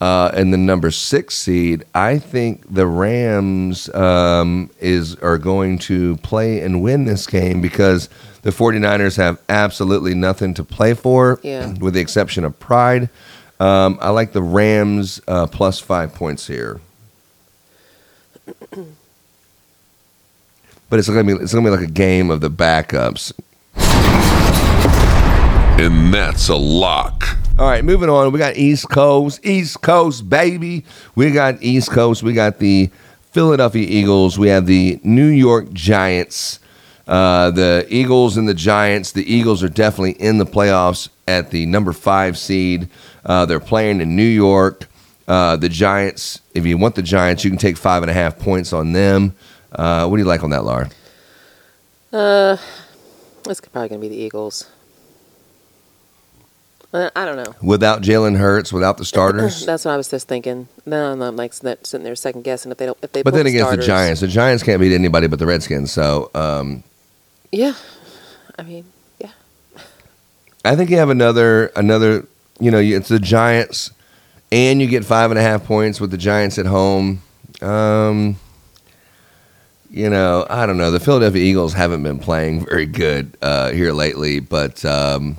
uh, 0.00 0.30
and 0.32 0.52
the 0.52 0.58
number 0.58 0.92
six 0.92 1.34
seed, 1.34 1.84
I 1.92 2.18
think 2.18 2.72
the 2.72 2.86
Rams 2.86 3.92
um, 3.94 4.70
is 4.78 5.16
are 5.16 5.38
going 5.38 5.78
to 5.78 6.16
play 6.18 6.60
and 6.60 6.82
win 6.82 7.04
this 7.04 7.26
game 7.26 7.60
because 7.60 8.08
the 8.48 8.54
49ers 8.64 9.16
have 9.18 9.38
absolutely 9.50 10.14
nothing 10.14 10.54
to 10.54 10.64
play 10.64 10.94
for, 10.94 11.38
Yeah. 11.42 11.74
with 11.80 11.92
the 11.92 12.00
exception 12.00 12.44
of 12.44 12.58
pride. 12.58 13.10
Um, 13.60 13.98
I 14.00 14.08
like 14.08 14.32
the 14.32 14.40
Rams 14.40 15.20
uh, 15.28 15.46
plus 15.48 15.78
five 15.80 16.14
points 16.14 16.46
here. 16.46 16.80
But 20.90 20.98
it's 20.98 21.06
gonna 21.06 21.22
be 21.24 21.32
it's 21.32 21.52
gonna 21.52 21.66
be 21.70 21.76
like 21.76 21.86
a 21.86 21.92
game 21.92 22.30
of 22.30 22.40
the 22.40 22.48
backups. 22.48 23.30
And 25.78 26.14
that's 26.14 26.48
a 26.48 26.56
lock. 26.56 27.36
All 27.58 27.68
right, 27.68 27.84
moving 27.84 28.08
on. 28.08 28.32
We 28.32 28.38
got 28.38 28.56
East 28.56 28.88
Coast, 28.88 29.44
East 29.44 29.82
Coast, 29.82 30.30
baby. 30.30 30.86
We 31.14 31.30
got 31.30 31.62
East 31.62 31.90
Coast. 31.90 32.22
We 32.22 32.32
got 32.32 32.58
the 32.58 32.88
Philadelphia 33.32 33.86
Eagles. 33.86 34.38
We 34.38 34.48
have 34.48 34.64
the 34.64 34.98
New 35.04 35.26
York 35.26 35.70
Giants. 35.74 36.58
Uh, 37.08 37.50
the 37.50 37.86
Eagles 37.88 38.36
and 38.36 38.46
the 38.46 38.54
Giants. 38.54 39.12
The 39.12 39.24
Eagles 39.32 39.62
are 39.62 39.68
definitely 39.68 40.12
in 40.12 40.36
the 40.36 40.44
playoffs 40.44 41.08
at 41.26 41.50
the 41.50 41.64
number 41.64 41.92
five 41.94 42.36
seed. 42.36 42.88
Uh, 43.24 43.46
they're 43.46 43.60
playing 43.60 44.00
in 44.00 44.14
New 44.14 44.22
York. 44.22 44.86
Uh, 45.26 45.56
the 45.56 45.70
Giants. 45.70 46.40
If 46.54 46.66
you 46.66 46.76
want 46.76 46.94
the 46.94 47.02
Giants, 47.02 47.44
you 47.44 47.50
can 47.50 47.58
take 47.58 47.78
five 47.78 48.02
and 48.02 48.10
a 48.10 48.14
half 48.14 48.38
points 48.38 48.72
on 48.72 48.92
them. 48.92 49.34
Uh, 49.72 50.06
what 50.06 50.16
do 50.16 50.22
you 50.22 50.28
like 50.28 50.44
on 50.44 50.50
that, 50.50 50.64
Laura? 50.64 50.90
Uh, 52.12 52.56
it's 53.46 53.60
probably 53.60 53.88
going 53.88 54.00
to 54.00 54.08
be 54.08 54.14
the 54.14 54.22
Eagles. 54.22 54.70
Uh, 56.92 57.10
I 57.14 57.26
don't 57.26 57.36
know. 57.36 57.54
Without 57.62 58.00
Jalen 58.00 58.38
Hurts, 58.38 58.72
without 58.72 58.96
the 58.96 59.04
starters. 59.04 59.66
That's 59.66 59.84
what 59.84 59.92
I 59.92 59.96
was 59.98 60.08
just 60.08 60.26
thinking. 60.26 60.68
No, 60.86 61.12
I'm 61.12 61.36
like 61.36 61.52
sitting 61.52 62.02
there 62.02 62.16
second 62.16 62.44
guessing 62.44 62.72
if 62.72 62.78
they 62.78 62.86
don't. 62.86 62.98
If 63.02 63.12
they 63.12 63.22
but 63.22 63.34
then 63.34 63.46
against 63.46 63.66
starters. 63.66 63.84
the 63.84 63.86
Giants, 63.86 64.20
the 64.22 64.28
Giants 64.28 64.62
can't 64.62 64.80
beat 64.80 64.94
anybody 64.94 65.26
but 65.26 65.38
the 65.38 65.46
Redskins. 65.46 65.92
So 65.92 66.30
um, 66.34 66.82
Yeah, 67.50 67.74
I 68.58 68.62
mean, 68.62 68.84
yeah. 69.18 69.30
I 70.64 70.76
think 70.76 70.90
you 70.90 70.98
have 70.98 71.10
another 71.10 71.66
another. 71.76 72.26
You 72.60 72.70
know, 72.70 72.78
it's 72.78 73.08
the 73.08 73.20
Giants, 73.20 73.90
and 74.52 74.80
you 74.80 74.88
get 74.88 75.04
five 75.04 75.30
and 75.30 75.38
a 75.38 75.42
half 75.42 75.64
points 75.64 76.00
with 76.00 76.10
the 76.10 76.18
Giants 76.18 76.58
at 76.58 76.66
home. 76.66 77.22
Um, 77.62 78.36
you 79.90 80.10
know, 80.10 80.46
I 80.50 80.66
don't 80.66 80.76
know. 80.76 80.90
The 80.90 81.00
Philadelphia 81.00 81.42
Eagles 81.42 81.72
haven't 81.72 82.02
been 82.02 82.18
playing 82.18 82.66
very 82.66 82.86
good 82.86 83.36
uh, 83.40 83.70
here 83.70 83.92
lately, 83.92 84.40
but 84.40 84.84
um, 84.84 85.36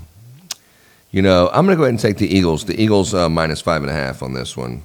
you 1.11 1.21
know, 1.21 1.49
I'm 1.53 1.65
going 1.65 1.75
to 1.75 1.79
go 1.79 1.83
ahead 1.83 1.93
and 1.93 1.99
take 1.99 2.17
the 2.17 2.27
Eagles. 2.27 2.65
The 2.65 2.81
Eagles 2.81 3.13
uh, 3.13 3.29
minus 3.29 3.61
five 3.61 3.81
and 3.81 3.91
a 3.91 3.93
half 3.93 4.23
on 4.23 4.33
this 4.33 4.57
one. 4.57 4.81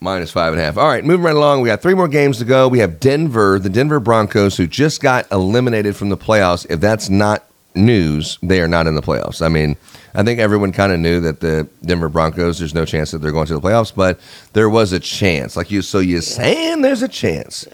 Minus 0.00 0.30
five 0.30 0.52
and 0.52 0.60
a 0.60 0.64
half. 0.64 0.76
All 0.76 0.88
right, 0.88 1.04
moving 1.04 1.24
right 1.24 1.34
along. 1.34 1.60
We 1.60 1.68
got 1.68 1.80
three 1.80 1.94
more 1.94 2.08
games 2.08 2.38
to 2.38 2.44
go. 2.44 2.68
We 2.68 2.80
have 2.80 3.00
Denver, 3.00 3.58
the 3.58 3.70
Denver 3.70 4.00
Broncos, 4.00 4.56
who 4.56 4.66
just 4.66 5.00
got 5.00 5.30
eliminated 5.30 5.96
from 5.96 6.08
the 6.08 6.16
playoffs. 6.16 6.66
If 6.68 6.80
that's 6.80 7.08
not 7.08 7.44
news, 7.74 8.38
they 8.42 8.60
are 8.60 8.68
not 8.68 8.86
in 8.86 8.94
the 8.94 9.02
playoffs. 9.02 9.42
I 9.42 9.48
mean, 9.48 9.76
I 10.14 10.22
think 10.22 10.40
everyone 10.40 10.72
kind 10.72 10.92
of 10.92 11.00
knew 11.00 11.20
that 11.20 11.40
the 11.40 11.68
Denver 11.82 12.08
Broncos, 12.08 12.58
there's 12.58 12.74
no 12.74 12.84
chance 12.84 13.12
that 13.12 13.18
they're 13.18 13.32
going 13.32 13.46
to 13.46 13.54
the 13.54 13.60
playoffs, 13.60 13.94
but 13.94 14.20
there 14.52 14.68
was 14.68 14.92
a 14.92 15.00
chance. 15.00 15.56
Like 15.56 15.70
you, 15.70 15.82
so 15.82 16.00
you're 16.00 16.20
saying 16.20 16.82
there's 16.82 17.02
a 17.02 17.08
chance. 17.08 17.66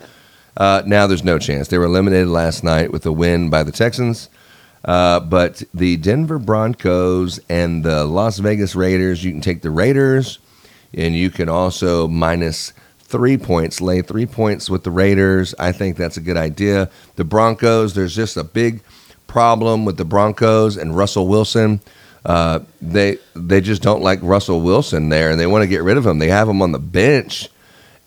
Uh, 0.57 0.83
now 0.87 1.07
there's 1.07 1.25
no 1.25 1.39
chance. 1.39 1.69
They 1.69 1.79
were 1.79 1.85
eliminated 1.85 2.29
last 2.29 2.63
night 2.63 2.93
with 2.93 3.07
a 3.07 3.13
win 3.13 3.51
by 3.51 3.63
the 3.63 3.73
Texans. 3.73 4.29
Uh, 4.85 5.21
but 5.21 5.63
the 5.75 5.97
Denver 5.97 6.39
Broncos 6.39 7.41
and 7.49 7.85
the 7.85 8.05
Las 8.05 8.39
Vegas 8.39 8.75
Raiders, 8.75 9.25
you 9.25 9.33
can 9.33 9.41
take 9.41 9.63
the 9.63 9.71
Raiders 9.71 10.39
and 10.95 11.15
you 11.15 11.31
can 11.31 11.49
also 11.49 12.09
minus 12.09 12.73
three 12.99 13.39
points, 13.39 13.81
lay 13.81 14.03
three 14.03 14.27
points 14.27 14.69
with 14.69 14.85
the 14.85 14.91
Raiders. 14.91 15.55
I 15.59 15.73
think 15.73 15.97
that's 15.97 16.17
a 16.17 16.21
good 16.21 16.37
idea. 16.37 16.91
The 17.17 17.25
Broncos, 17.25 17.95
there's 17.95 18.15
just 18.15 18.37
a 18.37 18.45
big 18.45 18.83
problem 19.27 19.85
with 19.85 19.97
the 19.97 20.05
Broncos 20.05 20.77
and 20.77 20.97
Russell 20.97 21.27
Wilson. 21.27 21.81
Uh, 22.25 22.61
they 22.83 23.19
they 23.35 23.61
just 23.61 23.81
don't 23.81 24.03
like 24.03 24.19
Russell 24.23 24.61
Wilson 24.61 25.09
there, 25.09 25.31
and 25.31 25.41
they 25.41 25.47
want 25.47 25.63
to 25.63 25.69
get 25.69 25.83
rid 25.83 25.97
of 25.97 26.07
him. 26.07 26.19
They 26.19 26.29
have 26.29 26.49
him 26.49 26.61
on 26.61 26.73
the 26.73 26.79
bench, 26.79 27.49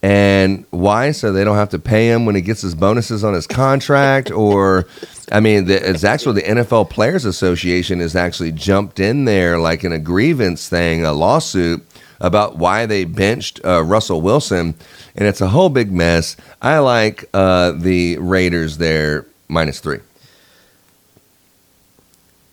and 0.03 0.65
why? 0.69 1.11
So 1.11 1.31
they 1.31 1.43
don't 1.43 1.55
have 1.55 1.69
to 1.69 1.79
pay 1.79 2.09
him 2.09 2.25
when 2.25 2.35
he 2.35 2.41
gets 2.41 2.61
his 2.61 2.75
bonuses 2.75 3.23
on 3.23 3.33
his 3.33 3.47
contract, 3.47 4.29
or 4.29 4.85
I 5.31 5.39
mean, 5.39 5.65
the, 5.65 5.89
it's 5.89 6.03
actually 6.03 6.41
the 6.41 6.47
NFL 6.47 6.89
Players 6.89 7.25
Association 7.25 7.99
has 8.01 8.15
actually 8.15 8.51
jumped 8.51 8.99
in 8.99 9.25
there 9.25 9.57
like 9.57 9.83
in 9.83 9.93
a 9.93 9.99
grievance 9.99 10.67
thing, 10.67 11.05
a 11.05 11.13
lawsuit 11.13 11.83
about 12.21 12.55
why 12.57 12.85
they 12.85 13.03
benched 13.03 13.59
uh, 13.65 13.83
Russell 13.83 14.21
Wilson, 14.21 14.75
and 15.15 15.27
it's 15.27 15.41
a 15.41 15.49
whole 15.49 15.69
big 15.69 15.91
mess. 15.91 16.37
I 16.61 16.77
like 16.79 17.25
uh, 17.33 17.71
the 17.71 18.17
Raiders 18.19 18.77
there 18.77 19.25
minus 19.49 19.81
three, 19.81 19.99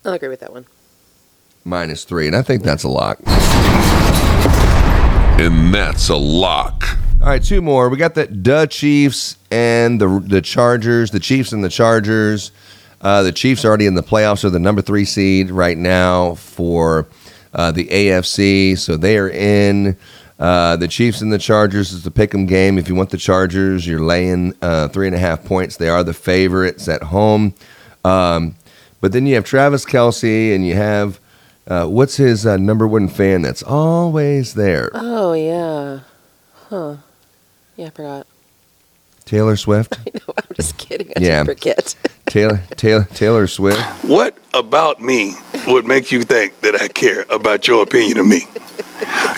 I'll 0.03 0.13
agree 0.13 0.27
with 0.27 0.41
that 0.41 0.51
one. 0.51 0.65
minus 1.63 2.03
three, 2.03 2.27
and 2.27 2.35
I 2.35 2.41
think 2.41 2.63
that's 2.63 2.83
a 2.83 2.89
lock. 2.89 3.19
And 5.39 5.73
that's 5.73 6.09
a 6.09 6.17
lock. 6.17 6.83
All 7.21 7.27
right, 7.29 7.41
two 7.41 7.61
more. 7.61 7.87
We 7.89 7.95
got 7.97 8.15
the 8.15 8.25
the 8.25 8.65
Chiefs 8.65 9.37
and 9.51 10.01
the 10.01 10.19
the 10.25 10.41
Chargers. 10.41 11.11
The 11.11 11.19
Chiefs 11.19 11.53
and 11.53 11.63
the 11.63 11.69
Chargers. 11.69 12.51
Uh, 13.01 13.23
the 13.23 13.31
Chiefs 13.31 13.63
are 13.63 13.69
already 13.69 13.85
in 13.85 13.93
the 13.95 14.03
playoffs. 14.03 14.43
Are 14.43 14.49
the 14.49 14.59
number 14.59 14.81
three 14.81 15.05
seed 15.05 15.49
right 15.51 15.77
now 15.77 16.35
for 16.35 17.07
uh, 17.53 17.71
the 17.71 17.85
AFC, 17.87 18.77
so 18.77 18.97
they 18.97 19.17
are 19.17 19.29
in. 19.29 19.97
Uh, 20.39 20.77
the 20.77 20.87
Chiefs 20.87 21.19
and 21.19 21.33
the 21.33 21.37
Chargers 21.37 21.91
is 21.91 22.03
the 22.03 22.11
pick'em 22.11 22.47
game. 22.47 22.77
If 22.77 22.87
you 22.87 22.95
want 22.95 23.09
the 23.09 23.17
Chargers, 23.17 23.85
you're 23.85 23.99
laying 23.99 24.53
uh, 24.61 24.87
three 24.87 25.05
and 25.07 25.15
a 25.15 25.19
half 25.19 25.43
points. 25.43 25.75
They 25.75 25.89
are 25.89 26.01
the 26.01 26.13
favorites 26.13 26.87
at 26.87 27.03
home. 27.03 27.53
Um, 28.05 28.55
but 29.01 29.11
then 29.11 29.25
you 29.25 29.35
have 29.35 29.43
Travis 29.43 29.83
Kelce, 29.85 30.55
and 30.55 30.65
you 30.65 30.75
have 30.75 31.19
uh, 31.67 31.85
what's 31.85 32.15
his 32.15 32.45
uh, 32.45 32.57
number 32.57 32.87
one 32.87 33.07
fan 33.07 33.41
that's 33.41 33.61
always 33.61 34.53
there? 34.53 34.89
Oh 34.93 35.33
yeah, 35.33 35.99
huh? 36.69 36.97
Yeah, 37.75 37.87
I 37.87 37.89
forgot. 37.91 38.27
Taylor 39.29 39.55
Swift. 39.55 39.97
I 40.07 40.11
know. 40.15 40.33
I'm 40.37 40.55
just 40.55 40.77
kidding. 40.77 41.11
I 41.15 41.21
Yeah. 41.21 41.43
did 41.43 41.57
forget. 41.59 41.95
Taylor 42.25 42.61
Taylor 42.75 43.07
Taylor 43.13 43.45
Swift. 43.47 43.79
What 44.03 44.35
about 44.55 44.99
me 45.01 45.35
would 45.67 45.85
make 45.85 46.11
you 46.11 46.23
think 46.23 46.59
that 46.61 46.81
I 46.81 46.87
care 46.87 47.25
about 47.29 47.67
your 47.67 47.83
opinion 47.83 48.17
of 48.19 48.25
me? 48.27 48.41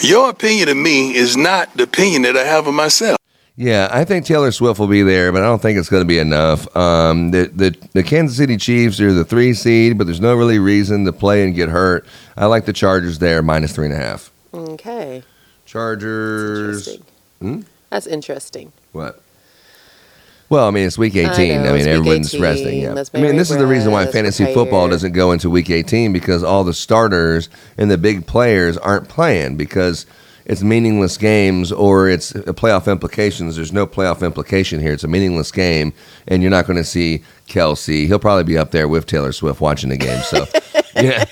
Your 0.01 0.29
opinion 0.29 0.69
of 0.69 0.77
me 0.77 1.13
is 1.15 1.35
not 1.37 1.75
the 1.75 1.83
opinion 1.83 2.21
that 2.23 2.37
I 2.37 2.43
have 2.43 2.67
of 2.67 2.73
myself. 2.73 3.17
Yeah, 3.57 3.89
I 3.91 4.05
think 4.05 4.25
Taylor 4.25 4.51
Swift 4.51 4.79
will 4.79 4.87
be 4.87 5.03
there, 5.03 5.31
but 5.33 5.41
I 5.41 5.45
don't 5.45 5.61
think 5.61 5.77
it's 5.77 5.89
going 5.89 6.01
to 6.01 6.07
be 6.07 6.19
enough. 6.19 6.73
Um, 6.75 7.31
the, 7.31 7.51
the 7.53 7.75
the 7.93 8.01
Kansas 8.03 8.37
City 8.37 8.55
Chiefs 8.57 8.99
are 9.01 9.11
the 9.13 9.25
three 9.25 9.53
seed, 9.53 9.97
but 9.97 10.05
there's 10.07 10.21
no 10.21 10.33
really 10.35 10.57
reason 10.57 11.03
to 11.05 11.11
play 11.13 11.43
and 11.43 11.53
get 11.53 11.67
hurt. 11.69 12.05
I 12.37 12.45
like 12.45 12.65
the 12.65 12.73
Chargers 12.73 13.19
there, 13.19 13.41
minus 13.43 13.73
three 13.73 13.85
and 13.87 13.93
a 13.93 13.97
half. 13.97 14.31
Okay. 14.53 15.23
Chargers. 15.65 16.87
Interesting. 16.87 17.05
Hmm? 17.41 17.61
That's 17.89 18.07
interesting. 18.07 18.71
What? 18.93 19.21
Well, 20.51 20.67
I 20.67 20.71
mean, 20.71 20.85
it's 20.85 20.97
week 20.97 21.15
18. 21.15 21.29
I, 21.61 21.69
I 21.69 21.71
mean, 21.71 21.87
everyone's 21.87 22.33
18. 22.33 22.41
resting. 22.43 22.81
Yeah. 22.81 23.03
I 23.13 23.21
mean, 23.21 23.37
this 23.37 23.51
is 23.51 23.57
the 23.57 23.65
reason 23.65 23.93
why 23.93 24.05
fantasy 24.05 24.53
football 24.53 24.89
doesn't 24.89 25.13
go 25.13 25.31
into 25.31 25.49
week 25.49 25.69
18 25.69 26.11
because 26.11 26.43
all 26.43 26.65
the 26.65 26.73
starters 26.73 27.47
and 27.77 27.89
the 27.89 27.97
big 27.97 28.27
players 28.27 28.77
aren't 28.77 29.07
playing 29.07 29.55
because 29.55 30.05
it's 30.43 30.61
meaningless 30.61 31.15
games 31.15 31.71
or 31.71 32.09
it's 32.09 32.33
playoff 32.33 32.91
implications. 32.91 33.55
There's 33.55 33.71
no 33.71 33.87
playoff 33.87 34.25
implication 34.25 34.81
here. 34.81 34.91
It's 34.91 35.05
a 35.05 35.07
meaningless 35.07 35.53
game, 35.53 35.93
and 36.27 36.41
you're 36.41 36.51
not 36.51 36.67
going 36.67 36.75
to 36.75 36.83
see 36.83 37.23
Kelce. 37.47 38.07
He'll 38.07 38.19
probably 38.19 38.43
be 38.43 38.57
up 38.57 38.71
there 38.71 38.89
with 38.89 39.05
Taylor 39.05 39.31
Swift 39.31 39.61
watching 39.61 39.89
the 39.89 39.97
game. 39.97 40.21
So, 40.23 40.45
yeah. 40.95 41.23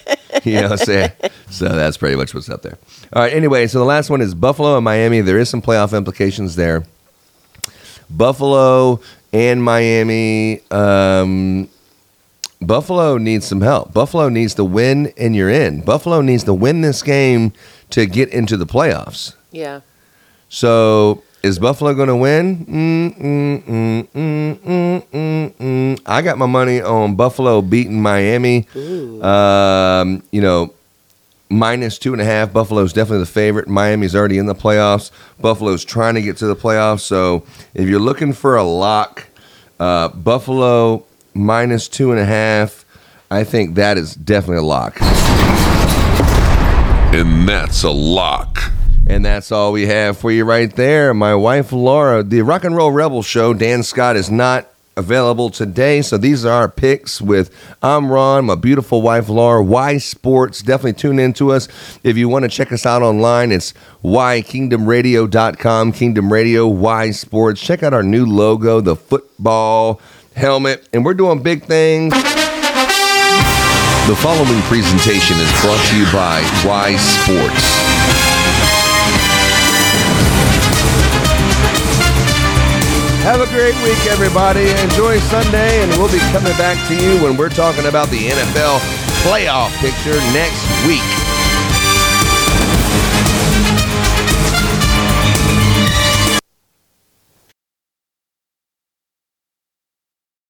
You 0.45 0.53
know 0.53 0.61
what 0.69 0.71
I'm 0.71 0.77
saying? 0.77 1.11
So 1.49 1.67
that's 1.67 1.97
pretty 1.97 2.15
much 2.15 2.33
what's 2.33 2.49
up 2.49 2.61
there. 2.61 2.77
All 3.11 3.23
right. 3.23 3.33
Anyway, 3.33 3.67
so 3.67 3.79
the 3.79 3.85
last 3.85 4.09
one 4.09 4.21
is 4.21 4.33
Buffalo 4.33 4.77
and 4.77 4.85
Miami. 4.85 5.19
There 5.19 5.39
is 5.39 5.49
some 5.49 5.61
playoff 5.61 5.97
implications 5.97 6.55
there. 6.55 6.85
Buffalo 8.09 8.99
and 9.31 9.63
Miami. 9.63 10.61
Um, 10.71 11.69
Buffalo 12.61 13.17
needs 13.17 13.45
some 13.45 13.61
help. 13.61 13.93
Buffalo 13.93 14.29
needs 14.29 14.53
to 14.55 14.65
win, 14.65 15.13
and 15.17 15.35
you're 15.35 15.49
in. 15.49 15.81
Buffalo 15.81 16.21
needs 16.21 16.43
to 16.43 16.53
win 16.53 16.81
this 16.81 17.01
game 17.01 17.53
to 17.91 18.05
get 18.05 18.29
into 18.29 18.57
the 18.57 18.65
playoffs. 18.65 19.35
Yeah. 19.51 19.81
So 20.49 21.23
is 21.41 21.57
Buffalo 21.57 21.93
going 21.93 22.09
to 22.09 22.15
win? 22.15 22.65
Mm, 22.65 24.11
mm, 24.11 25.57
mm. 25.57 26.01
I 26.05 26.21
got 26.21 26.37
my 26.37 26.45
money 26.47 26.81
on 26.81 27.15
Buffalo 27.15 27.61
beating 27.61 28.01
Miami. 28.01 28.67
Um, 28.75 30.21
you 30.31 30.41
know, 30.41 30.73
minus 31.49 31.97
two 31.97 32.13
and 32.13 32.21
a 32.21 32.25
half. 32.25 32.53
Buffalo's 32.53 32.93
definitely 32.93 33.19
the 33.19 33.31
favorite. 33.31 33.67
Miami's 33.67 34.15
already 34.15 34.37
in 34.37 34.45
the 34.45 34.55
playoffs. 34.55 35.11
Buffalo's 35.41 35.83
trying 35.83 36.15
to 36.15 36.21
get 36.21 36.37
to 36.37 36.47
the 36.47 36.55
playoffs. 36.55 37.01
So 37.01 37.43
if 37.73 37.89
you're 37.89 37.99
looking 37.99 38.33
for 38.33 38.55
a 38.55 38.63
lock, 38.63 39.27
uh, 39.79 40.09
Buffalo 40.09 41.05
minus 41.33 41.87
two 41.87 42.11
and 42.11 42.19
a 42.19 42.25
half. 42.25 42.85
I 43.31 43.43
think 43.43 43.75
that 43.75 43.97
is 43.97 44.15
definitely 44.15 44.57
a 44.57 44.63
lock. 44.63 44.97
And 47.11 47.47
that's 47.47 47.83
a 47.83 47.91
lock. 47.91 48.71
And 49.07 49.25
that's 49.25 49.51
all 49.51 49.71
we 49.71 49.87
have 49.87 50.17
for 50.17 50.31
you 50.31 50.45
right 50.45 50.71
there. 50.75 51.13
My 51.13 51.33
wife 51.33 51.71
Laura, 51.71 52.21
the 52.23 52.41
Rock 52.41 52.63
and 52.63 52.75
Roll 52.75 52.91
Rebel 52.91 53.23
show, 53.23 53.53
Dan 53.53 53.81
Scott 53.83 54.15
is 54.15 54.29
not 54.29 54.67
available 54.99 55.49
today. 55.49 56.01
So 56.01 56.17
these 56.17 56.45
are 56.45 56.51
our 56.51 56.69
picks 56.69 57.21
with 57.21 57.49
I'm 57.81 58.11
Ron, 58.11 58.45
my 58.45 58.55
beautiful 58.55 59.01
wife 59.01 59.29
Laura, 59.29 59.63
WHY 59.63 59.97
Sports. 59.97 60.61
Definitely 60.61 60.93
tune 60.93 61.17
into 61.17 61.51
us. 61.51 61.67
If 62.03 62.17
you 62.17 62.29
want 62.29 62.43
to 62.43 62.49
check 62.49 62.71
us 62.71 62.85
out 62.85 63.01
online, 63.01 63.51
it's 63.51 63.73
ykingdomradio.com, 64.03 65.93
Kingdom 65.93 66.31
Radio, 66.31 66.67
WHY 66.67 67.11
Sports. 67.11 67.61
Check 67.61 67.81
out 67.81 67.93
our 67.93 68.03
new 68.03 68.25
logo, 68.25 68.81
the 68.81 68.95
football 68.95 70.01
helmet. 70.35 70.87
And 70.93 71.03
we're 71.03 71.15
doing 71.15 71.41
big 71.41 71.63
things. 71.63 72.13
The 72.13 74.15
following 74.15 74.61
presentation 74.63 75.37
is 75.37 75.51
brought 75.61 75.83
to 75.89 75.97
you 75.97 76.05
by 76.11 76.41
WHY 76.65 76.95
Sports. 76.97 77.68
Have 83.29 83.41
a 83.41 83.53
great 83.53 83.75
week, 83.83 84.07
everybody. 84.07 84.71
Enjoy 84.81 85.19
Sunday, 85.19 85.83
and 85.83 85.91
we'll 86.01 86.11
be 86.11 86.17
coming 86.31 86.51
back 86.57 86.87
to 86.87 86.95
you 86.95 87.21
when 87.21 87.37
we're 87.37 87.47
talking 87.47 87.85
about 87.85 88.09
the 88.09 88.27
NFL 88.27 88.79
playoff 89.21 89.69
picture 89.79 90.17
next 90.33 90.65
week. 90.87 91.18